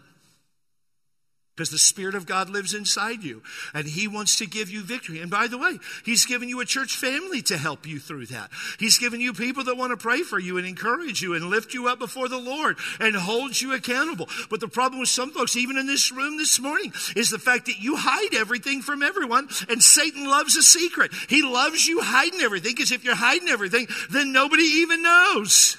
because 1.58 1.72
the 1.72 1.78
Spirit 1.80 2.14
of 2.14 2.28
God 2.28 2.52
lives 2.52 2.76
inside 2.76 3.24
you 3.24 3.42
and 3.74 3.88
He 3.88 4.08
wants 4.08 4.38
to 4.38 4.46
give 4.46 4.70
you 4.70 4.84
victory. 4.84 5.20
And 5.20 5.32
by 5.32 5.48
the 5.48 5.58
way, 5.58 5.80
He's 6.06 6.28
given 6.28 6.48
you 6.48 6.60
a 6.62 6.66
church 6.66 6.96
family 6.96 7.42
to 7.44 7.58
help 7.58 7.88
you 7.88 8.00
through 8.00 8.28
that. 8.28 8.52
He's 8.78 9.00
given 9.00 9.20
you 9.20 9.34
people 9.34 9.64
that 9.64 9.76
want 9.76 9.92
to 9.92 9.98
pray 9.98 10.22
for 10.22 10.38
you 10.38 10.60
and 10.60 10.68
encourage 10.68 11.24
you 11.24 11.34
and 11.34 11.46
lift 11.46 11.74
you 11.74 11.88
up 11.88 11.98
before 11.98 12.30
the 12.30 12.38
Lord 12.38 12.78
and 13.00 13.16
hold 13.16 13.60
you 13.60 13.74
accountable. 13.74 14.30
But 14.52 14.60
the 14.60 14.68
problem 14.68 15.00
with 15.00 15.10
some 15.10 15.32
folks, 15.32 15.58
even 15.58 15.78
in 15.78 15.88
this 15.88 16.12
room 16.12 16.38
this 16.38 16.60
morning, 16.60 16.94
is 17.16 17.32
the 17.32 17.40
fact 17.40 17.66
that 17.66 17.80
you 17.80 17.96
hide 17.98 18.36
everything 18.36 18.84
from 18.84 19.02
everyone 19.02 19.50
and 19.68 19.82
Satan 19.82 20.26
loves 20.28 20.56
a 20.56 20.62
secret. 20.62 21.12
He 21.28 21.42
loves 21.42 21.88
you 21.88 22.02
hiding 22.02 22.42
everything 22.42 22.76
because 22.76 22.92
if 22.92 23.04
you're 23.04 23.16
hiding 23.16 23.48
everything, 23.48 23.88
then 24.12 24.32
nobody 24.32 24.64
even 24.64 25.02
knows. 25.02 25.78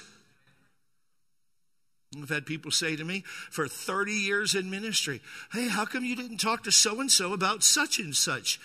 I've 2.17 2.29
had 2.29 2.45
people 2.45 2.71
say 2.71 2.95
to 2.95 3.03
me 3.03 3.23
for 3.51 3.67
30 3.67 4.11
years 4.13 4.55
in 4.55 4.69
ministry, 4.69 5.21
Hey, 5.51 5.67
how 5.67 5.85
come 5.85 6.03
you 6.03 6.15
didn't 6.15 6.37
talk 6.37 6.63
to 6.63 6.71
so 6.71 6.99
and 6.99 7.11
so 7.11 7.33
about 7.33 7.63
such 7.63 7.99
and 7.99 8.15
such? 8.15 8.59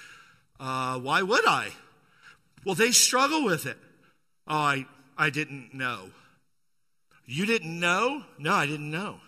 Uh, 0.58 0.98
why 0.98 1.22
would 1.22 1.46
I? 1.46 1.70
Well, 2.64 2.74
they 2.74 2.92
struggle 2.92 3.44
with 3.44 3.66
it. 3.66 3.76
Oh, 4.46 4.56
I, 4.56 4.86
I 5.18 5.30
didn't 5.30 5.74
know. 5.74 6.10
You 7.26 7.44
didn't 7.46 7.78
know? 7.78 8.22
No, 8.38 8.54
I 8.54 8.66
didn't 8.66 8.90
know. 8.90 9.20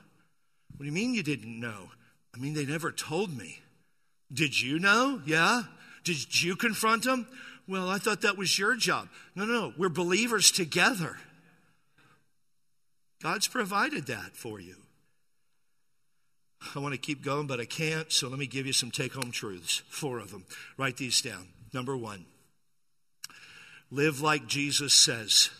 What 0.76 0.80
do 0.80 0.86
you 0.86 0.92
mean 0.92 1.14
you 1.14 1.22
didn't 1.22 1.58
know? 1.58 1.90
I 2.34 2.38
mean, 2.38 2.54
they 2.54 2.66
never 2.66 2.92
told 2.92 3.36
me. 3.36 3.60
Did 4.32 4.60
you 4.60 4.78
know? 4.78 5.20
Yeah. 5.24 5.62
Did 6.04 6.42
you 6.42 6.56
confront 6.56 7.04
them? 7.04 7.26
Well, 7.68 7.88
I 7.88 7.98
thought 7.98 8.22
that 8.22 8.36
was 8.36 8.58
your 8.58 8.76
job. 8.76 9.08
No, 9.34 9.44
no, 9.44 9.72
we're 9.76 9.88
believers 9.88 10.50
together. 10.50 11.16
God's 13.22 13.48
provided 13.48 14.06
that 14.06 14.36
for 14.36 14.60
you. 14.60 14.76
I 16.74 16.78
want 16.78 16.94
to 16.94 17.00
keep 17.00 17.22
going, 17.22 17.46
but 17.46 17.60
I 17.60 17.64
can't, 17.64 18.10
so 18.10 18.28
let 18.28 18.38
me 18.38 18.46
give 18.46 18.66
you 18.66 18.72
some 18.72 18.90
take 18.90 19.14
home 19.14 19.30
truths. 19.30 19.82
Four 19.88 20.18
of 20.18 20.30
them. 20.30 20.44
Write 20.76 20.96
these 20.96 21.20
down. 21.20 21.48
Number 21.72 21.96
one 21.96 22.26
live 23.90 24.20
like 24.20 24.46
Jesus 24.46 24.92
says, 24.92 25.50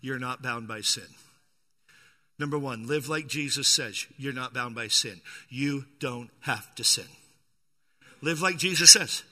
you're 0.00 0.18
not 0.18 0.42
bound 0.42 0.66
by 0.66 0.80
sin. 0.80 1.06
Number 2.38 2.58
one, 2.58 2.86
live 2.86 3.08
like 3.08 3.26
Jesus 3.28 3.68
says, 3.68 4.06
you're 4.18 4.32
not 4.32 4.52
bound 4.52 4.74
by 4.74 4.88
sin. 4.88 5.20
You 5.48 5.84
don't 6.00 6.30
have 6.40 6.74
to 6.74 6.84
sin. 6.84 7.06
Live 8.20 8.42
like 8.42 8.58
Jesus 8.58 8.90
says. 8.90 9.22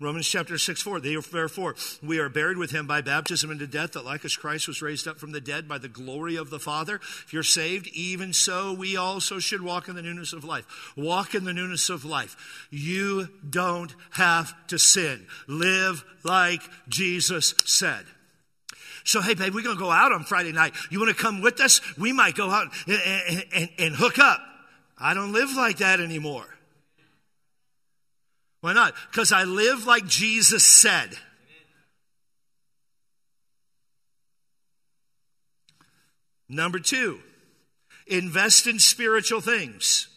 Romans 0.00 0.26
chapter 0.26 0.56
6, 0.56 0.80
4. 0.80 1.00
Therefore, 1.00 1.74
we 2.02 2.18
are 2.18 2.30
buried 2.30 2.56
with 2.56 2.70
him 2.70 2.86
by 2.86 3.02
baptism 3.02 3.50
into 3.50 3.66
death, 3.66 3.92
that 3.92 4.04
like 4.04 4.24
as 4.24 4.34
Christ 4.34 4.66
was 4.66 4.80
raised 4.80 5.06
up 5.06 5.18
from 5.18 5.32
the 5.32 5.42
dead 5.42 5.68
by 5.68 5.76
the 5.76 5.88
glory 5.88 6.36
of 6.36 6.48
the 6.48 6.58
Father. 6.58 6.96
If 6.96 7.32
you're 7.32 7.42
saved, 7.42 7.86
even 7.88 8.32
so 8.32 8.72
we 8.72 8.96
also 8.96 9.38
should 9.38 9.60
walk 9.60 9.88
in 9.88 9.96
the 9.96 10.02
newness 10.02 10.32
of 10.32 10.42
life. 10.42 10.92
Walk 10.96 11.34
in 11.34 11.44
the 11.44 11.52
newness 11.52 11.90
of 11.90 12.06
life. 12.06 12.66
You 12.70 13.28
don't 13.48 13.94
have 14.12 14.54
to 14.68 14.78
sin. 14.78 15.26
Live 15.46 16.02
like 16.24 16.62
Jesus 16.88 17.54
said. 17.66 18.06
So, 19.04 19.20
hey, 19.20 19.34
babe, 19.34 19.54
we're 19.54 19.62
going 19.62 19.76
to 19.76 19.82
go 19.82 19.90
out 19.90 20.12
on 20.12 20.24
Friday 20.24 20.52
night. 20.52 20.74
You 20.90 20.98
want 20.98 21.14
to 21.14 21.22
come 21.22 21.42
with 21.42 21.60
us? 21.60 21.80
We 21.98 22.12
might 22.12 22.34
go 22.34 22.50
out 22.50 22.68
and, 22.86 23.00
and, 23.04 23.44
and, 23.52 23.68
and 23.78 23.94
hook 23.94 24.18
up. 24.18 24.40
I 24.98 25.14
don't 25.14 25.32
live 25.32 25.54
like 25.56 25.78
that 25.78 26.00
anymore. 26.00 26.46
Why 28.60 28.72
not? 28.72 28.94
Because 29.10 29.32
I 29.32 29.44
live 29.44 29.86
like 29.86 30.06
Jesus 30.06 30.64
said. 30.64 31.16
Number 36.48 36.80
two, 36.80 37.20
invest 38.06 38.66
in 38.66 38.78
spiritual 38.78 39.40
things. 39.40 40.08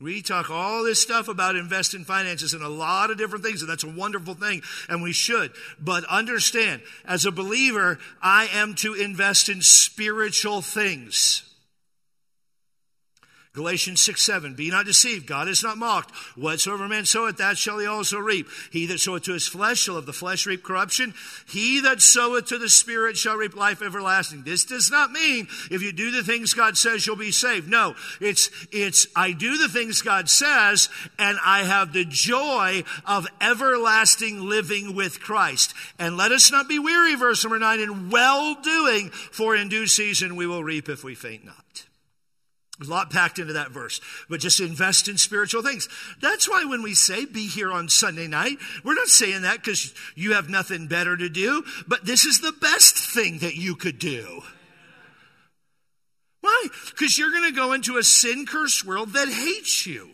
We 0.00 0.20
talk 0.20 0.50
all 0.50 0.82
this 0.82 1.00
stuff 1.00 1.28
about 1.28 1.54
invest 1.54 1.94
in 1.94 2.04
finances 2.04 2.54
and 2.54 2.62
a 2.62 2.68
lot 2.68 3.12
of 3.12 3.18
different 3.18 3.44
things, 3.44 3.62
and 3.62 3.70
that's 3.70 3.84
a 3.84 3.88
wonderful 3.88 4.34
thing, 4.34 4.62
and 4.88 5.00
we 5.00 5.12
should. 5.12 5.52
But 5.78 6.04
understand, 6.06 6.82
as 7.04 7.24
a 7.24 7.30
believer, 7.30 8.00
I 8.20 8.48
am 8.52 8.74
to 8.76 8.94
invest 8.94 9.48
in 9.48 9.62
spiritual 9.62 10.60
things. 10.60 11.51
Galatians 13.54 14.00
6 14.00 14.22
7. 14.22 14.54
Be 14.54 14.70
not 14.70 14.86
deceived. 14.86 15.26
God 15.26 15.46
is 15.46 15.62
not 15.62 15.76
mocked. 15.76 16.14
Whatsoever 16.36 16.88
man 16.88 17.04
soweth, 17.04 17.36
that 17.36 17.58
shall 17.58 17.78
he 17.78 17.86
also 17.86 18.18
reap. 18.18 18.48
He 18.70 18.86
that 18.86 18.98
soweth 18.98 19.24
to 19.24 19.34
his 19.34 19.46
flesh 19.46 19.80
shall 19.80 19.98
of 19.98 20.06
the 20.06 20.12
flesh 20.14 20.46
reap 20.46 20.62
corruption. 20.62 21.12
He 21.46 21.80
that 21.80 22.00
soweth 22.00 22.46
to 22.46 22.56
the 22.56 22.70
Spirit 22.70 23.18
shall 23.18 23.36
reap 23.36 23.54
life 23.54 23.82
everlasting. 23.82 24.44
This 24.44 24.64
does 24.64 24.90
not 24.90 25.12
mean 25.12 25.48
if 25.70 25.82
you 25.82 25.92
do 25.92 26.10
the 26.10 26.22
things 26.22 26.54
God 26.54 26.78
says, 26.78 27.06
you'll 27.06 27.16
be 27.16 27.30
saved. 27.30 27.68
No, 27.68 27.94
it's, 28.22 28.48
it's, 28.72 29.06
I 29.14 29.32
do 29.32 29.58
the 29.58 29.68
things 29.68 30.00
God 30.00 30.30
says, 30.30 30.88
and 31.18 31.38
I 31.44 31.64
have 31.64 31.92
the 31.92 32.06
joy 32.06 32.84
of 33.04 33.26
everlasting 33.42 34.48
living 34.48 34.94
with 34.94 35.20
Christ. 35.20 35.74
And 35.98 36.16
let 36.16 36.32
us 36.32 36.50
not 36.50 36.70
be 36.70 36.78
weary, 36.78 37.16
verse 37.16 37.44
number 37.44 37.58
9, 37.58 37.80
in 37.80 38.08
well 38.08 38.54
doing, 38.62 39.10
for 39.10 39.54
in 39.54 39.68
due 39.68 39.86
season 39.86 40.36
we 40.36 40.46
will 40.46 40.64
reap 40.64 40.88
if 40.88 41.04
we 41.04 41.14
faint 41.14 41.44
not. 41.44 41.84
There's 42.78 42.88
a 42.88 42.92
lot 42.92 43.10
packed 43.10 43.38
into 43.38 43.52
that 43.52 43.70
verse, 43.70 44.00
but 44.28 44.40
just 44.40 44.58
invest 44.58 45.06
in 45.06 45.18
spiritual 45.18 45.62
things. 45.62 45.88
That's 46.20 46.48
why 46.48 46.64
when 46.64 46.82
we 46.82 46.94
say 46.94 47.26
be 47.26 47.46
here 47.46 47.70
on 47.70 47.88
Sunday 47.88 48.26
night, 48.26 48.58
we're 48.82 48.94
not 48.94 49.08
saying 49.08 49.42
that 49.42 49.56
because 49.56 49.94
you 50.14 50.32
have 50.32 50.48
nothing 50.48 50.86
better 50.86 51.16
to 51.16 51.28
do, 51.28 51.64
but 51.86 52.04
this 52.04 52.24
is 52.24 52.40
the 52.40 52.52
best 52.52 52.96
thing 52.96 53.38
that 53.38 53.56
you 53.56 53.76
could 53.76 53.98
do. 53.98 54.42
Why? 56.40 56.66
Because 56.90 57.18
you're 57.18 57.30
going 57.30 57.50
to 57.50 57.56
go 57.56 57.72
into 57.72 57.98
a 57.98 58.02
sin 58.02 58.46
cursed 58.46 58.84
world 58.84 59.12
that 59.12 59.28
hates 59.28 59.86
you 59.86 60.10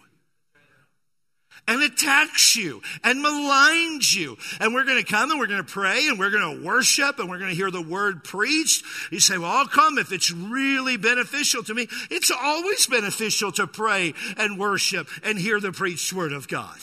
and 1.68 1.82
attacks 1.82 2.56
you 2.56 2.82
and 3.04 3.24
maligns 3.24 4.12
you. 4.12 4.36
And 4.58 4.74
we're 4.74 4.84
going 4.84 5.04
to 5.04 5.08
come 5.08 5.30
and 5.30 5.38
we're 5.38 5.46
going 5.46 5.64
to 5.64 5.72
pray 5.72 6.08
and 6.08 6.18
we're 6.18 6.30
going 6.30 6.58
to 6.58 6.64
worship 6.64 7.20
and 7.20 7.28
we're 7.28 7.38
going 7.38 7.50
to 7.50 7.56
hear 7.56 7.70
the 7.70 7.82
word 7.82 8.24
preached. 8.24 8.84
You 9.12 9.20
say, 9.20 9.38
well, 9.38 9.52
I'll 9.52 9.68
come 9.68 9.98
if 9.98 10.10
it's 10.10 10.32
really 10.32 10.96
beneficial 10.96 11.62
to 11.64 11.74
me. 11.74 11.86
It's 12.10 12.32
always 12.32 12.86
beneficial 12.86 13.52
to 13.52 13.66
pray 13.66 14.14
and 14.36 14.58
worship 14.58 15.06
and 15.22 15.38
hear 15.38 15.60
the 15.60 15.70
preached 15.70 16.12
word 16.12 16.32
of 16.32 16.48
God. 16.48 16.78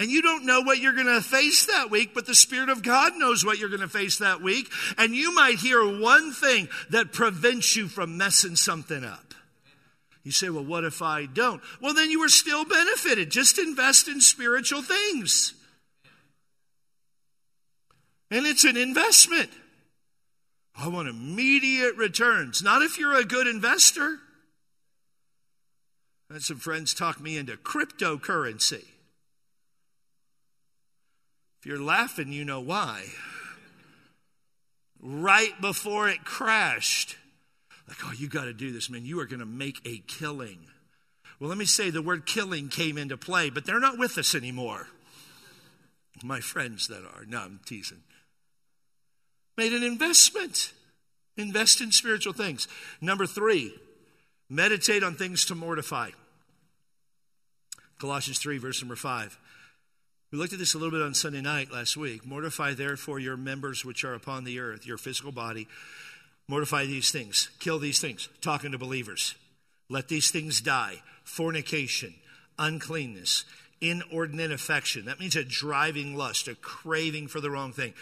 And 0.00 0.10
you 0.10 0.22
don't 0.22 0.46
know 0.46 0.62
what 0.62 0.78
you're 0.78 0.94
going 0.94 1.06
to 1.06 1.20
face 1.20 1.66
that 1.66 1.90
week, 1.90 2.14
but 2.14 2.24
the 2.24 2.34
Spirit 2.34 2.70
of 2.70 2.82
God 2.82 3.12
knows 3.16 3.44
what 3.44 3.58
you're 3.58 3.68
going 3.68 3.82
to 3.82 3.88
face 3.88 4.18
that 4.18 4.40
week. 4.40 4.70
And 4.96 5.14
you 5.14 5.34
might 5.34 5.58
hear 5.58 5.84
one 6.00 6.32
thing 6.32 6.70
that 6.88 7.12
prevents 7.12 7.76
you 7.76 7.86
from 7.86 8.16
messing 8.16 8.56
something 8.56 9.04
up. 9.04 9.29
You 10.22 10.32
say, 10.32 10.50
well, 10.50 10.64
what 10.64 10.84
if 10.84 11.00
I 11.00 11.26
don't? 11.26 11.62
Well, 11.80 11.94
then 11.94 12.10
you 12.10 12.22
are 12.22 12.28
still 12.28 12.64
benefited. 12.64 13.30
Just 13.30 13.58
invest 13.58 14.06
in 14.06 14.20
spiritual 14.20 14.82
things. 14.82 15.54
And 18.30 18.46
it's 18.46 18.64
an 18.64 18.76
investment. 18.76 19.50
I 20.76 20.88
want 20.88 21.08
immediate 21.08 21.96
returns. 21.96 22.62
Not 22.62 22.82
if 22.82 22.98
you're 22.98 23.18
a 23.18 23.24
good 23.24 23.46
investor. 23.46 24.18
I 26.30 26.34
had 26.34 26.42
some 26.42 26.58
friends 26.58 26.94
talk 26.94 27.20
me 27.20 27.36
into 27.36 27.56
cryptocurrency. 27.56 28.84
If 31.58 31.66
you're 31.66 31.80
laughing, 31.80 32.32
you 32.32 32.44
know 32.44 32.60
why. 32.60 33.04
Right 35.00 35.60
before 35.60 36.08
it 36.08 36.24
crashed, 36.24 37.16
like, 37.90 37.98
oh, 38.04 38.12
you 38.12 38.28
got 38.28 38.44
to 38.44 38.52
do 38.52 38.72
this, 38.72 38.88
man. 38.88 39.04
You 39.04 39.20
are 39.20 39.26
going 39.26 39.40
to 39.40 39.46
make 39.46 39.80
a 39.84 40.02
killing. 40.06 40.60
Well, 41.38 41.48
let 41.48 41.58
me 41.58 41.64
say 41.64 41.90
the 41.90 42.02
word 42.02 42.24
killing 42.24 42.68
came 42.68 42.96
into 42.96 43.16
play, 43.16 43.50
but 43.50 43.66
they're 43.66 43.80
not 43.80 43.98
with 43.98 44.16
us 44.16 44.34
anymore. 44.34 44.86
My 46.22 46.40
friends 46.40 46.88
that 46.88 47.02
are. 47.02 47.24
No, 47.26 47.38
I'm 47.38 47.60
teasing. 47.66 48.02
Made 49.56 49.72
an 49.72 49.82
investment. 49.82 50.72
Invest 51.36 51.80
in 51.80 51.92
spiritual 51.92 52.32
things. 52.32 52.68
Number 53.00 53.26
three, 53.26 53.74
meditate 54.48 55.02
on 55.02 55.14
things 55.14 55.44
to 55.46 55.54
mortify. 55.54 56.10
Colossians 57.98 58.38
3, 58.38 58.58
verse 58.58 58.80
number 58.80 58.96
5. 58.96 59.38
We 60.32 60.38
looked 60.38 60.52
at 60.52 60.58
this 60.58 60.74
a 60.74 60.78
little 60.78 60.92
bit 60.92 61.04
on 61.04 61.12
Sunday 61.12 61.40
night 61.40 61.72
last 61.72 61.96
week. 61.96 62.24
Mortify 62.24 62.74
therefore 62.74 63.18
your 63.18 63.36
members 63.36 63.84
which 63.84 64.04
are 64.04 64.14
upon 64.14 64.44
the 64.44 64.60
earth, 64.60 64.86
your 64.86 64.96
physical 64.96 65.32
body. 65.32 65.66
Mortify 66.50 66.86
these 66.86 67.12
things, 67.12 67.48
kill 67.60 67.78
these 67.78 68.00
things. 68.00 68.28
Talking 68.40 68.72
to 68.72 68.78
believers. 68.78 69.36
Let 69.88 70.08
these 70.08 70.32
things 70.32 70.60
die 70.60 71.00
fornication, 71.22 72.12
uncleanness, 72.58 73.44
inordinate 73.80 74.50
affection. 74.50 75.04
That 75.04 75.20
means 75.20 75.36
a 75.36 75.44
driving 75.44 76.16
lust, 76.16 76.48
a 76.48 76.56
craving 76.56 77.28
for 77.28 77.40
the 77.40 77.52
wrong 77.52 77.72
thing. 77.72 77.94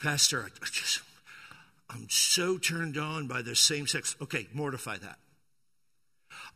Pastor, 0.00 0.42
I 0.42 0.66
just, 0.68 1.00
I'm 1.88 2.08
so 2.10 2.58
turned 2.58 2.98
on 2.98 3.28
by 3.28 3.42
the 3.42 3.54
same 3.54 3.86
sex. 3.86 4.16
Okay, 4.20 4.48
mortify 4.52 4.96
that. 4.96 5.18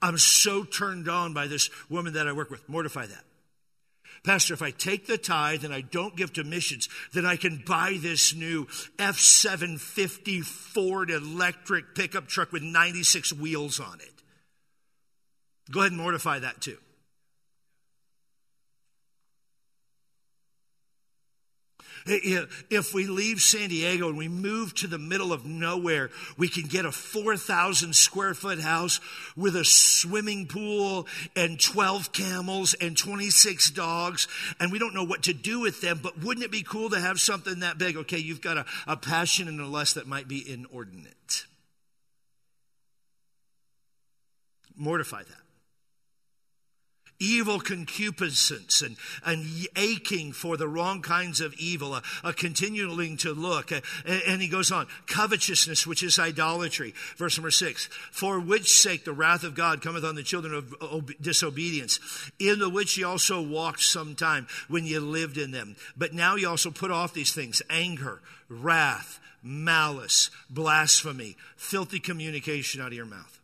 I'm 0.03 0.19
so 0.19 0.65
turned 0.65 1.09
on 1.09 1.33
by 1.33 1.47
this 1.47 1.71
woman 1.89 2.15
that 2.15 2.27
I 2.27 2.33
work 2.33 2.51
with. 2.51 2.69
Mortify 2.69 3.07
that. 3.07 3.25
Pastor, 4.23 4.53
if 4.53 4.61
I 4.61 4.71
take 4.71 5.07
the 5.07 5.17
tithe 5.17 5.65
and 5.65 5.73
I 5.73 5.81
don't 5.81 6.17
give 6.17 6.33
to 6.35 6.45
missions, 6.45 6.89
then 7.13 7.25
I 7.25 7.37
can 7.37 7.63
buy 7.67 7.99
this 8.01 8.35
new 8.35 8.67
F 8.99 9.19
750 9.19 10.43
Ford 10.43 11.11
electric 11.11 11.95
pickup 11.95 12.29
truck 12.29 12.53
with 12.53 12.63
96 12.63 13.33
wheels 13.33 13.81
on 13.81 14.01
it. 14.01 14.13
Go 15.71 15.81
ahead 15.81 15.93
and 15.93 16.01
mortify 16.01 16.41
that 16.41 16.61
too. 16.61 16.77
If 22.11 22.93
we 22.93 23.07
leave 23.07 23.41
San 23.41 23.69
Diego 23.69 24.09
and 24.09 24.19
we 24.19 24.29
move 24.29 24.75
to 24.77 24.87
the 24.87 24.99
middle 24.99 25.33
of 25.33 25.47
nowhere, 25.47 26.11
we 26.37 26.49
can 26.49 26.65
get 26.65 26.85
a 26.85 26.93
4,000 26.93 27.95
square 27.95 28.35
foot 28.35 28.61
house 28.61 29.01
with 29.37 29.55
a 29.55 29.65
swimming 29.65 30.47
pool 30.47 31.07
and 31.37 31.61
12 31.61 32.13
camels 32.13 32.75
and 32.75 32.97
26 32.97 33.71
dogs, 33.71 34.27
and 34.59 34.73
we 34.73 34.79
don't 34.79 34.95
know 34.95 35.05
what 35.05 35.23
to 35.25 35.33
do 35.33 35.61
with 35.61 35.81
them, 35.81 36.01
but 36.03 36.19
wouldn't 36.23 36.45
it 36.45 36.51
be 36.51 36.63
cool 36.63 36.91
to 36.91 37.01
have 37.01 37.21
something 37.21 37.61
that 37.61 37.79
big? 37.79 37.97
Okay, 37.97 38.19
you've 38.19 38.41
got 38.41 38.59
a, 38.59 38.67
a 38.87 38.97
passion 38.97 39.49
and 39.49 39.61
a 39.61 39.67
lust 39.67 39.95
that 39.95 40.07
might 40.07 40.27
be 40.27 40.51
inordinate. 40.51 41.47
Mortify 44.77 45.23
that 45.23 45.40
evil 47.21 47.61
concupiscence 47.61 48.83
and, 48.83 48.97
and 49.25 49.47
aching 49.77 50.33
for 50.33 50.57
the 50.57 50.67
wrong 50.67 51.03
kinds 51.03 51.41
of 51.41 51.55
evil, 51.55 51.95
a, 51.95 52.03
a 52.25 52.33
continuing 52.33 53.17
to 53.19 53.33
look. 53.33 53.71
and, 53.71 53.83
and 54.27 54.43
he 54.43 54.49
goes 54.49 54.73
on, 54.73 54.87
covetousness, 55.07 55.87
which 55.87 56.03
is 56.03 56.19
idolatry. 56.19 56.95
Verse 57.17 57.37
number 57.37 57.51
six, 57.51 57.87
for 58.11 58.41
which 58.41 58.73
sake 58.73 59.05
the 59.05 59.13
wrath 59.13 59.45
of 59.45 59.55
God 59.55 59.83
cometh 59.83 60.05
on 60.05 60.15
the 60.15 60.23
children 60.23 60.55
of 60.55 60.75
ob- 60.83 61.13
disobedience, 61.21 62.01
in 62.39 62.59
the 62.59 62.71
which 62.71 62.97
ye 62.97 63.05
also 63.05 63.41
walked 63.41 63.83
sometime 63.83 64.47
when 64.69 64.85
ye 64.85 64.99
lived 64.99 65.37
in 65.39 65.51
them. 65.51 65.77
But 65.97 66.15
now 66.15 66.37
ye 66.37 66.45
also 66.47 66.71
put 66.71 66.91
off 66.91 67.15
these 67.15 67.33
things, 67.33 67.63
anger, 67.69 68.21
wrath, 68.49 69.21
malice, 69.43 70.31
blasphemy, 70.49 71.37
filthy 71.57 72.01
communication 72.01 72.81
out 72.81 72.89
of 72.89 72.95
your 72.95 73.07
mouth. 73.07 73.40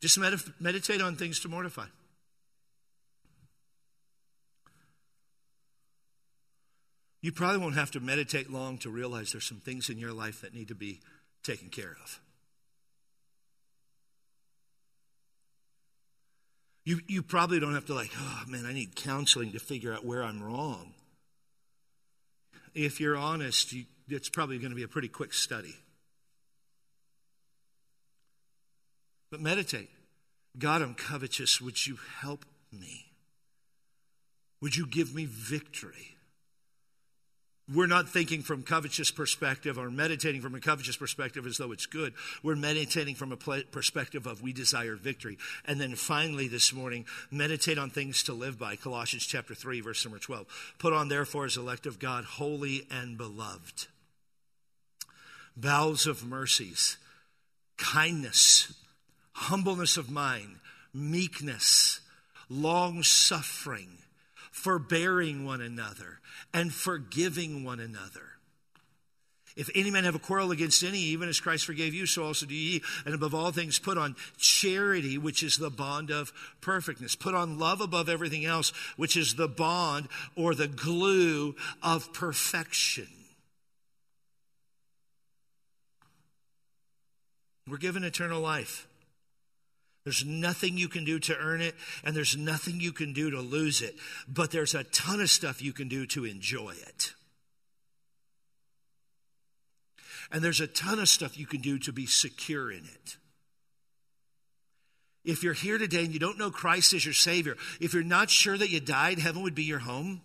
Just 0.00 0.18
meditate 0.18 1.02
on 1.02 1.16
things 1.16 1.40
to 1.40 1.48
mortify. 1.48 1.86
You 7.20 7.32
probably 7.32 7.58
won't 7.58 7.74
have 7.74 7.90
to 7.90 8.00
meditate 8.00 8.48
long 8.50 8.78
to 8.78 8.90
realize 8.90 9.32
there's 9.32 9.44
some 9.44 9.58
things 9.58 9.90
in 9.90 9.98
your 9.98 10.12
life 10.12 10.40
that 10.42 10.54
need 10.54 10.68
to 10.68 10.74
be 10.76 11.00
taken 11.42 11.68
care 11.68 11.96
of. 12.02 12.20
You, 16.84 17.00
you 17.06 17.22
probably 17.22 17.58
don't 17.58 17.74
have 17.74 17.86
to, 17.86 17.94
like, 17.94 18.12
oh 18.16 18.44
man, 18.46 18.64
I 18.64 18.72
need 18.72 18.94
counseling 18.94 19.52
to 19.52 19.58
figure 19.58 19.92
out 19.92 20.06
where 20.06 20.22
I'm 20.22 20.42
wrong. 20.42 20.94
If 22.72 23.00
you're 23.00 23.16
honest, 23.16 23.72
you, 23.72 23.84
it's 24.08 24.28
probably 24.28 24.58
going 24.58 24.70
to 24.70 24.76
be 24.76 24.84
a 24.84 24.88
pretty 24.88 25.08
quick 25.08 25.34
study. 25.34 25.74
But 29.30 29.40
meditate. 29.40 29.90
God, 30.58 30.82
I'm 30.82 30.94
covetous. 30.94 31.60
Would 31.60 31.86
you 31.86 31.98
help 32.20 32.44
me? 32.72 33.06
Would 34.60 34.76
you 34.76 34.86
give 34.86 35.14
me 35.14 35.26
victory? 35.26 36.16
We're 37.72 37.86
not 37.86 38.08
thinking 38.08 38.40
from 38.40 38.62
covetous 38.62 39.10
perspective 39.10 39.76
or 39.78 39.90
meditating 39.90 40.40
from 40.40 40.54
a 40.54 40.60
covetous 40.60 40.96
perspective 40.96 41.46
as 41.46 41.58
though 41.58 41.70
it's 41.70 41.84
good. 41.84 42.14
We're 42.42 42.56
meditating 42.56 43.14
from 43.16 43.30
a 43.30 43.36
perspective 43.36 44.26
of 44.26 44.40
we 44.40 44.54
desire 44.54 44.96
victory. 44.96 45.36
And 45.66 45.78
then 45.78 45.94
finally 45.94 46.48
this 46.48 46.72
morning, 46.72 47.04
meditate 47.30 47.76
on 47.76 47.90
things 47.90 48.22
to 48.22 48.32
live 48.32 48.58
by. 48.58 48.76
Colossians 48.76 49.26
chapter 49.26 49.54
3 49.54 49.82
verse 49.82 50.02
number 50.02 50.18
12. 50.18 50.46
Put 50.78 50.94
on 50.94 51.08
therefore 51.08 51.44
as 51.44 51.58
elect 51.58 51.84
of 51.84 51.98
God, 51.98 52.24
holy 52.24 52.86
and 52.90 53.18
beloved. 53.18 53.86
Bowels 55.54 56.06
of 56.06 56.24
mercies, 56.24 56.96
kindness, 57.76 58.72
humbleness 59.38 59.96
of 59.96 60.10
mind, 60.10 60.56
meekness, 60.92 62.00
long 62.48 63.02
suffering, 63.02 63.98
forbearing 64.50 65.44
one 65.44 65.60
another 65.60 66.18
and 66.52 66.72
forgiving 66.72 67.64
one 67.64 67.80
another. 67.80 68.22
If 69.56 69.70
any 69.74 69.90
man 69.90 70.04
have 70.04 70.14
a 70.14 70.20
quarrel 70.20 70.52
against 70.52 70.84
any, 70.84 70.98
even 70.98 71.28
as 71.28 71.40
Christ 71.40 71.64
forgave 71.64 71.92
you, 71.92 72.06
so 72.06 72.24
also 72.24 72.46
do 72.46 72.54
ye. 72.54 72.80
And 73.04 73.14
above 73.14 73.34
all 73.34 73.50
things, 73.50 73.78
put 73.78 73.98
on 73.98 74.14
charity, 74.36 75.18
which 75.18 75.42
is 75.42 75.56
the 75.56 75.70
bond 75.70 76.10
of 76.10 76.32
perfectness. 76.60 77.16
Put 77.16 77.34
on 77.34 77.58
love 77.58 77.80
above 77.80 78.08
everything 78.08 78.44
else, 78.44 78.72
which 78.96 79.16
is 79.16 79.34
the 79.34 79.48
bond 79.48 80.08
or 80.36 80.54
the 80.54 80.68
glue 80.68 81.56
of 81.82 82.12
perfection. 82.12 83.08
We're 87.68 87.78
given 87.78 88.04
eternal 88.04 88.40
life. 88.40 88.87
There's 90.08 90.24
nothing 90.24 90.78
you 90.78 90.88
can 90.88 91.04
do 91.04 91.18
to 91.18 91.36
earn 91.36 91.60
it, 91.60 91.74
and 92.02 92.16
there's 92.16 92.34
nothing 92.34 92.80
you 92.80 92.92
can 92.92 93.12
do 93.12 93.30
to 93.30 93.42
lose 93.42 93.82
it. 93.82 93.94
But 94.26 94.50
there's 94.50 94.74
a 94.74 94.84
ton 94.84 95.20
of 95.20 95.28
stuff 95.28 95.60
you 95.60 95.74
can 95.74 95.86
do 95.86 96.06
to 96.06 96.24
enjoy 96.24 96.70
it. 96.70 97.12
And 100.32 100.42
there's 100.42 100.62
a 100.62 100.66
ton 100.66 100.98
of 100.98 101.10
stuff 101.10 101.36
you 101.36 101.44
can 101.44 101.60
do 101.60 101.78
to 101.80 101.92
be 101.92 102.06
secure 102.06 102.72
in 102.72 102.86
it. 102.86 103.18
If 105.26 105.42
you're 105.42 105.52
here 105.52 105.76
today 105.76 106.06
and 106.06 106.14
you 106.14 106.18
don't 106.18 106.38
know 106.38 106.50
Christ 106.50 106.94
as 106.94 107.04
your 107.04 107.12
Savior, 107.12 107.58
if 107.78 107.92
you're 107.92 108.02
not 108.02 108.30
sure 108.30 108.56
that 108.56 108.70
you 108.70 108.80
died, 108.80 109.18
heaven 109.18 109.42
would 109.42 109.54
be 109.54 109.64
your 109.64 109.80
home, 109.80 110.22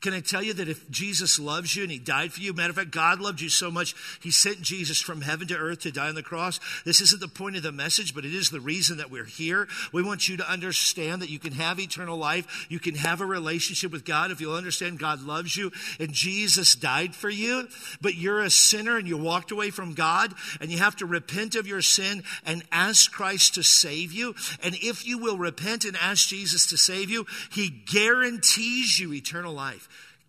Can 0.00 0.14
I 0.14 0.20
tell 0.20 0.42
you 0.42 0.54
that 0.54 0.68
if 0.68 0.90
Jesus 0.90 1.38
loves 1.38 1.76
you 1.76 1.82
and 1.82 1.92
he 1.92 1.98
died 1.98 2.32
for 2.32 2.40
you, 2.40 2.52
matter 2.52 2.70
of 2.70 2.76
fact, 2.76 2.90
God 2.90 3.20
loved 3.20 3.40
you 3.40 3.48
so 3.48 3.70
much, 3.70 3.94
he 4.22 4.30
sent 4.30 4.62
Jesus 4.62 5.00
from 5.00 5.20
heaven 5.20 5.46
to 5.48 5.56
earth 5.56 5.80
to 5.80 5.92
die 5.92 6.08
on 6.08 6.14
the 6.14 6.22
cross. 6.22 6.58
This 6.84 7.00
isn't 7.00 7.20
the 7.20 7.28
point 7.28 7.56
of 7.56 7.62
the 7.62 7.72
message, 7.72 8.14
but 8.14 8.24
it 8.24 8.34
is 8.34 8.50
the 8.50 8.60
reason 8.60 8.96
that 8.98 9.10
we're 9.10 9.24
here. 9.24 9.68
We 9.92 10.02
want 10.02 10.28
you 10.28 10.36
to 10.38 10.50
understand 10.50 11.22
that 11.22 11.30
you 11.30 11.38
can 11.38 11.52
have 11.52 11.78
eternal 11.78 12.16
life. 12.16 12.66
You 12.70 12.78
can 12.78 12.94
have 12.94 13.20
a 13.20 13.26
relationship 13.26 13.92
with 13.92 14.04
God 14.04 14.30
if 14.30 14.40
you'll 14.40 14.54
understand 14.54 14.98
God 14.98 15.22
loves 15.22 15.56
you 15.56 15.70
and 15.98 16.12
Jesus 16.12 16.74
died 16.74 17.14
for 17.14 17.30
you, 17.30 17.68
but 18.00 18.14
you're 18.14 18.40
a 18.40 18.50
sinner 18.50 18.96
and 18.96 19.06
you 19.06 19.16
walked 19.16 19.50
away 19.50 19.70
from 19.70 19.94
God 19.94 20.34
and 20.60 20.70
you 20.70 20.78
have 20.78 20.96
to 20.96 21.06
repent 21.06 21.54
of 21.54 21.66
your 21.66 21.82
sin 21.82 22.22
and 22.46 22.62
ask 22.72 23.12
Christ 23.12 23.54
to 23.54 23.62
save 23.62 24.12
you. 24.12 24.34
And 24.62 24.74
if 24.76 25.06
you 25.06 25.18
will 25.18 25.38
repent 25.38 25.84
and 25.84 25.96
ask 25.96 26.28
Jesus 26.28 26.66
to 26.68 26.76
save 26.76 27.10
you, 27.10 27.26
he 27.52 27.68
guarantees 27.70 28.98
you 28.98 29.12
eternal 29.12 29.52
life 29.52 29.79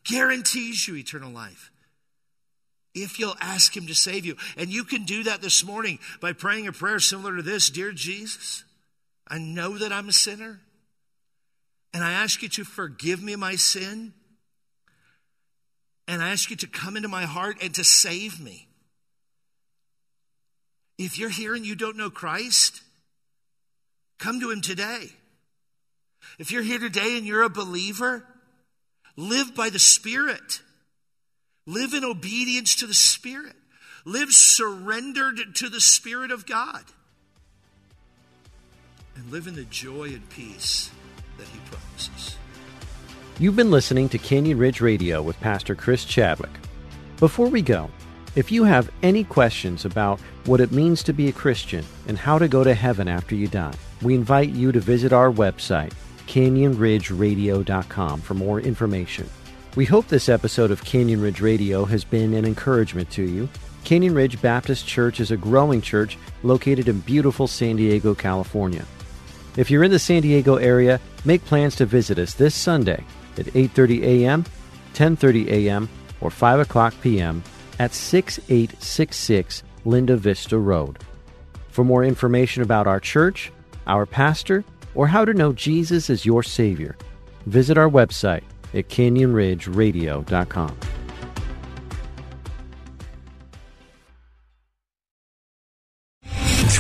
guarantees 0.04 0.88
you 0.88 0.96
eternal 0.96 1.32
life. 1.32 1.72
If 2.94 3.20
you'll 3.20 3.38
ask 3.40 3.76
Him 3.76 3.88
to 3.88 3.96
save 3.96 4.26
you. 4.26 4.36
And 4.58 4.70
you 4.70 4.84
can 4.84 5.06
do 5.06 5.24
that 5.24 5.42
this 5.42 5.64
morning 5.64 6.00
by 6.20 6.34
praying 6.34 6.68
a 6.68 6.74
prayer 6.74 7.00
similar 7.00 7.38
to 7.38 7.42
this 7.42 7.70
Dear 7.70 7.92
Jesus, 7.92 8.64
I 9.28 9.38
know 9.38 9.78
that 9.78 9.94
I'm 9.94 10.10
a 10.10 10.14
sinner, 10.14 10.60
and 11.94 12.04
I 12.04 12.12
ask 12.12 12.42
you 12.42 12.50
to 12.50 12.64
forgive 12.64 13.24
me 13.24 13.36
my 13.36 13.56
sin, 13.56 14.14
and 16.08 16.22
I 16.22 16.32
ask 16.32 16.50
you 16.50 16.58
to 16.58 16.68
come 16.68 16.98
into 16.98 17.08
my 17.08 17.24
heart 17.24 17.58
and 17.62 17.74
to 17.76 17.84
save 17.84 18.40
me. 18.42 18.68
If 20.98 21.18
you're 21.18 21.30
here 21.30 21.56
and 21.56 21.66
you 21.66 21.76
don't 21.76 21.98
know 21.98 22.10
Christ, 22.10 22.82
come 24.20 24.42
to 24.42 24.52
Him 24.52 24.62
today. 24.62 25.10
If 26.38 26.52
you're 26.52 26.62
here 26.62 26.80
today 26.80 27.18
and 27.18 27.26
you're 27.26 27.44
a 27.44 27.50
believer, 27.50 28.26
Live 29.16 29.56
by 29.56 29.70
the 29.70 29.80
Spirit. 29.80 30.62
Live 31.66 31.94
in 31.94 32.04
obedience 32.04 32.76
to 32.78 32.88
the 32.88 32.94
Spirit. 32.94 33.56
Live 34.06 34.32
surrendered 34.32 35.56
to 35.56 35.70
the 35.70 35.82
Spirit 35.82 36.32
of 36.32 36.46
God. 36.46 36.84
And 39.16 39.32
live 39.32 39.48
in 39.48 39.56
the 39.56 39.66
joy 39.66 40.06
and 40.06 40.28
peace 40.30 40.92
that 41.38 41.48
He 41.48 41.60
promises. 41.70 42.38
You've 43.38 43.56
been 43.56 43.72
listening 43.72 44.10
to 44.10 44.18
Canyon 44.18 44.58
Ridge 44.58 44.82
Radio 44.82 45.22
with 45.22 45.40
Pastor 45.40 45.76
Chris 45.76 46.06
Chadwick. 46.06 46.52
Before 47.18 47.48
we 47.48 47.62
go, 47.62 47.90
if 48.36 48.52
you 48.52 48.64
have 48.64 48.90
any 49.04 49.24
questions 49.24 49.84
about 49.84 50.20
what 50.46 50.62
it 50.62 50.72
means 50.72 51.04
to 51.04 51.14
be 51.14 51.28
a 51.28 51.34
Christian 51.34 51.84
and 52.08 52.18
how 52.18 52.40
to 52.40 52.48
go 52.48 52.64
to 52.64 52.74
heaven 52.74 53.08
after 53.08 53.36
you 53.36 53.48
die, 53.48 53.74
we 54.02 54.16
invite 54.16 54.50
you 54.50 54.72
to 54.72 54.80
visit 54.80 55.12
our 55.12 55.32
website 55.32 55.92
canyonridgeradio.com 56.28 58.22
for 58.22 58.34
more 58.34 58.60
information. 58.60 59.30
We 59.76 59.86
hope 59.86 60.08
this 60.08 60.28
episode 60.28 60.72
of 60.72 60.84
Canyon 60.84 61.22
Ridge 61.22 61.40
Radio 61.40 61.86
has 61.86 62.04
been 62.04 62.34
an 62.34 62.46
encouragement 62.46 63.10
to 63.12 63.24
you. 63.24 63.48
Canyon 63.84 64.14
Ridge 64.14 64.42
Baptist 64.42 64.86
Church 64.86 65.20
is 65.20 65.32
a 65.32 65.38
growing 65.38 65.82
church 65.82 66.18
located 66.44 66.88
in 66.88 67.00
beautiful 67.00 67.48
San 67.48 67.78
Diego, 67.78 68.14
California. 68.14 68.86
If 69.58 69.72
you're 69.72 69.84
in 69.84 69.92
the 69.92 70.00
San 70.00 70.22
Diego 70.22 70.56
area, 70.56 71.00
make 71.26 71.44
plans 71.46 71.76
to 71.78 71.86
visit 71.86 72.20
us 72.20 72.34
this 72.34 72.56
Sunday 72.56 73.04
at 73.38 73.46
8:30 73.48 74.04
a.m., 74.04 74.46
10:30 74.94 75.48
a.m., 75.48 75.90
or 76.22 76.30
5 76.30 76.60
o'clock 76.60 76.94
p.m. 77.02 77.44
at 77.80 77.94
6866 77.94 79.64
Linda 79.86 80.16
Vista 80.16 80.58
Road. 80.58 81.00
For 81.70 81.84
more 81.84 82.04
information 82.04 82.62
about 82.62 82.88
our 82.88 83.00
church, 83.00 83.52
our 83.88 84.06
pastor, 84.06 84.64
or 84.96 85.08
how 85.08 85.26
to 85.26 85.34
know 85.34 85.54
Jesus 85.54 86.10
as 86.10 86.26
your 86.26 86.44
Savior, 86.44 86.96
visit 87.46 87.78
our 87.78 87.90
website 87.90 88.44
at 88.74 88.90
canyonridgeradio.com. 88.90 91.01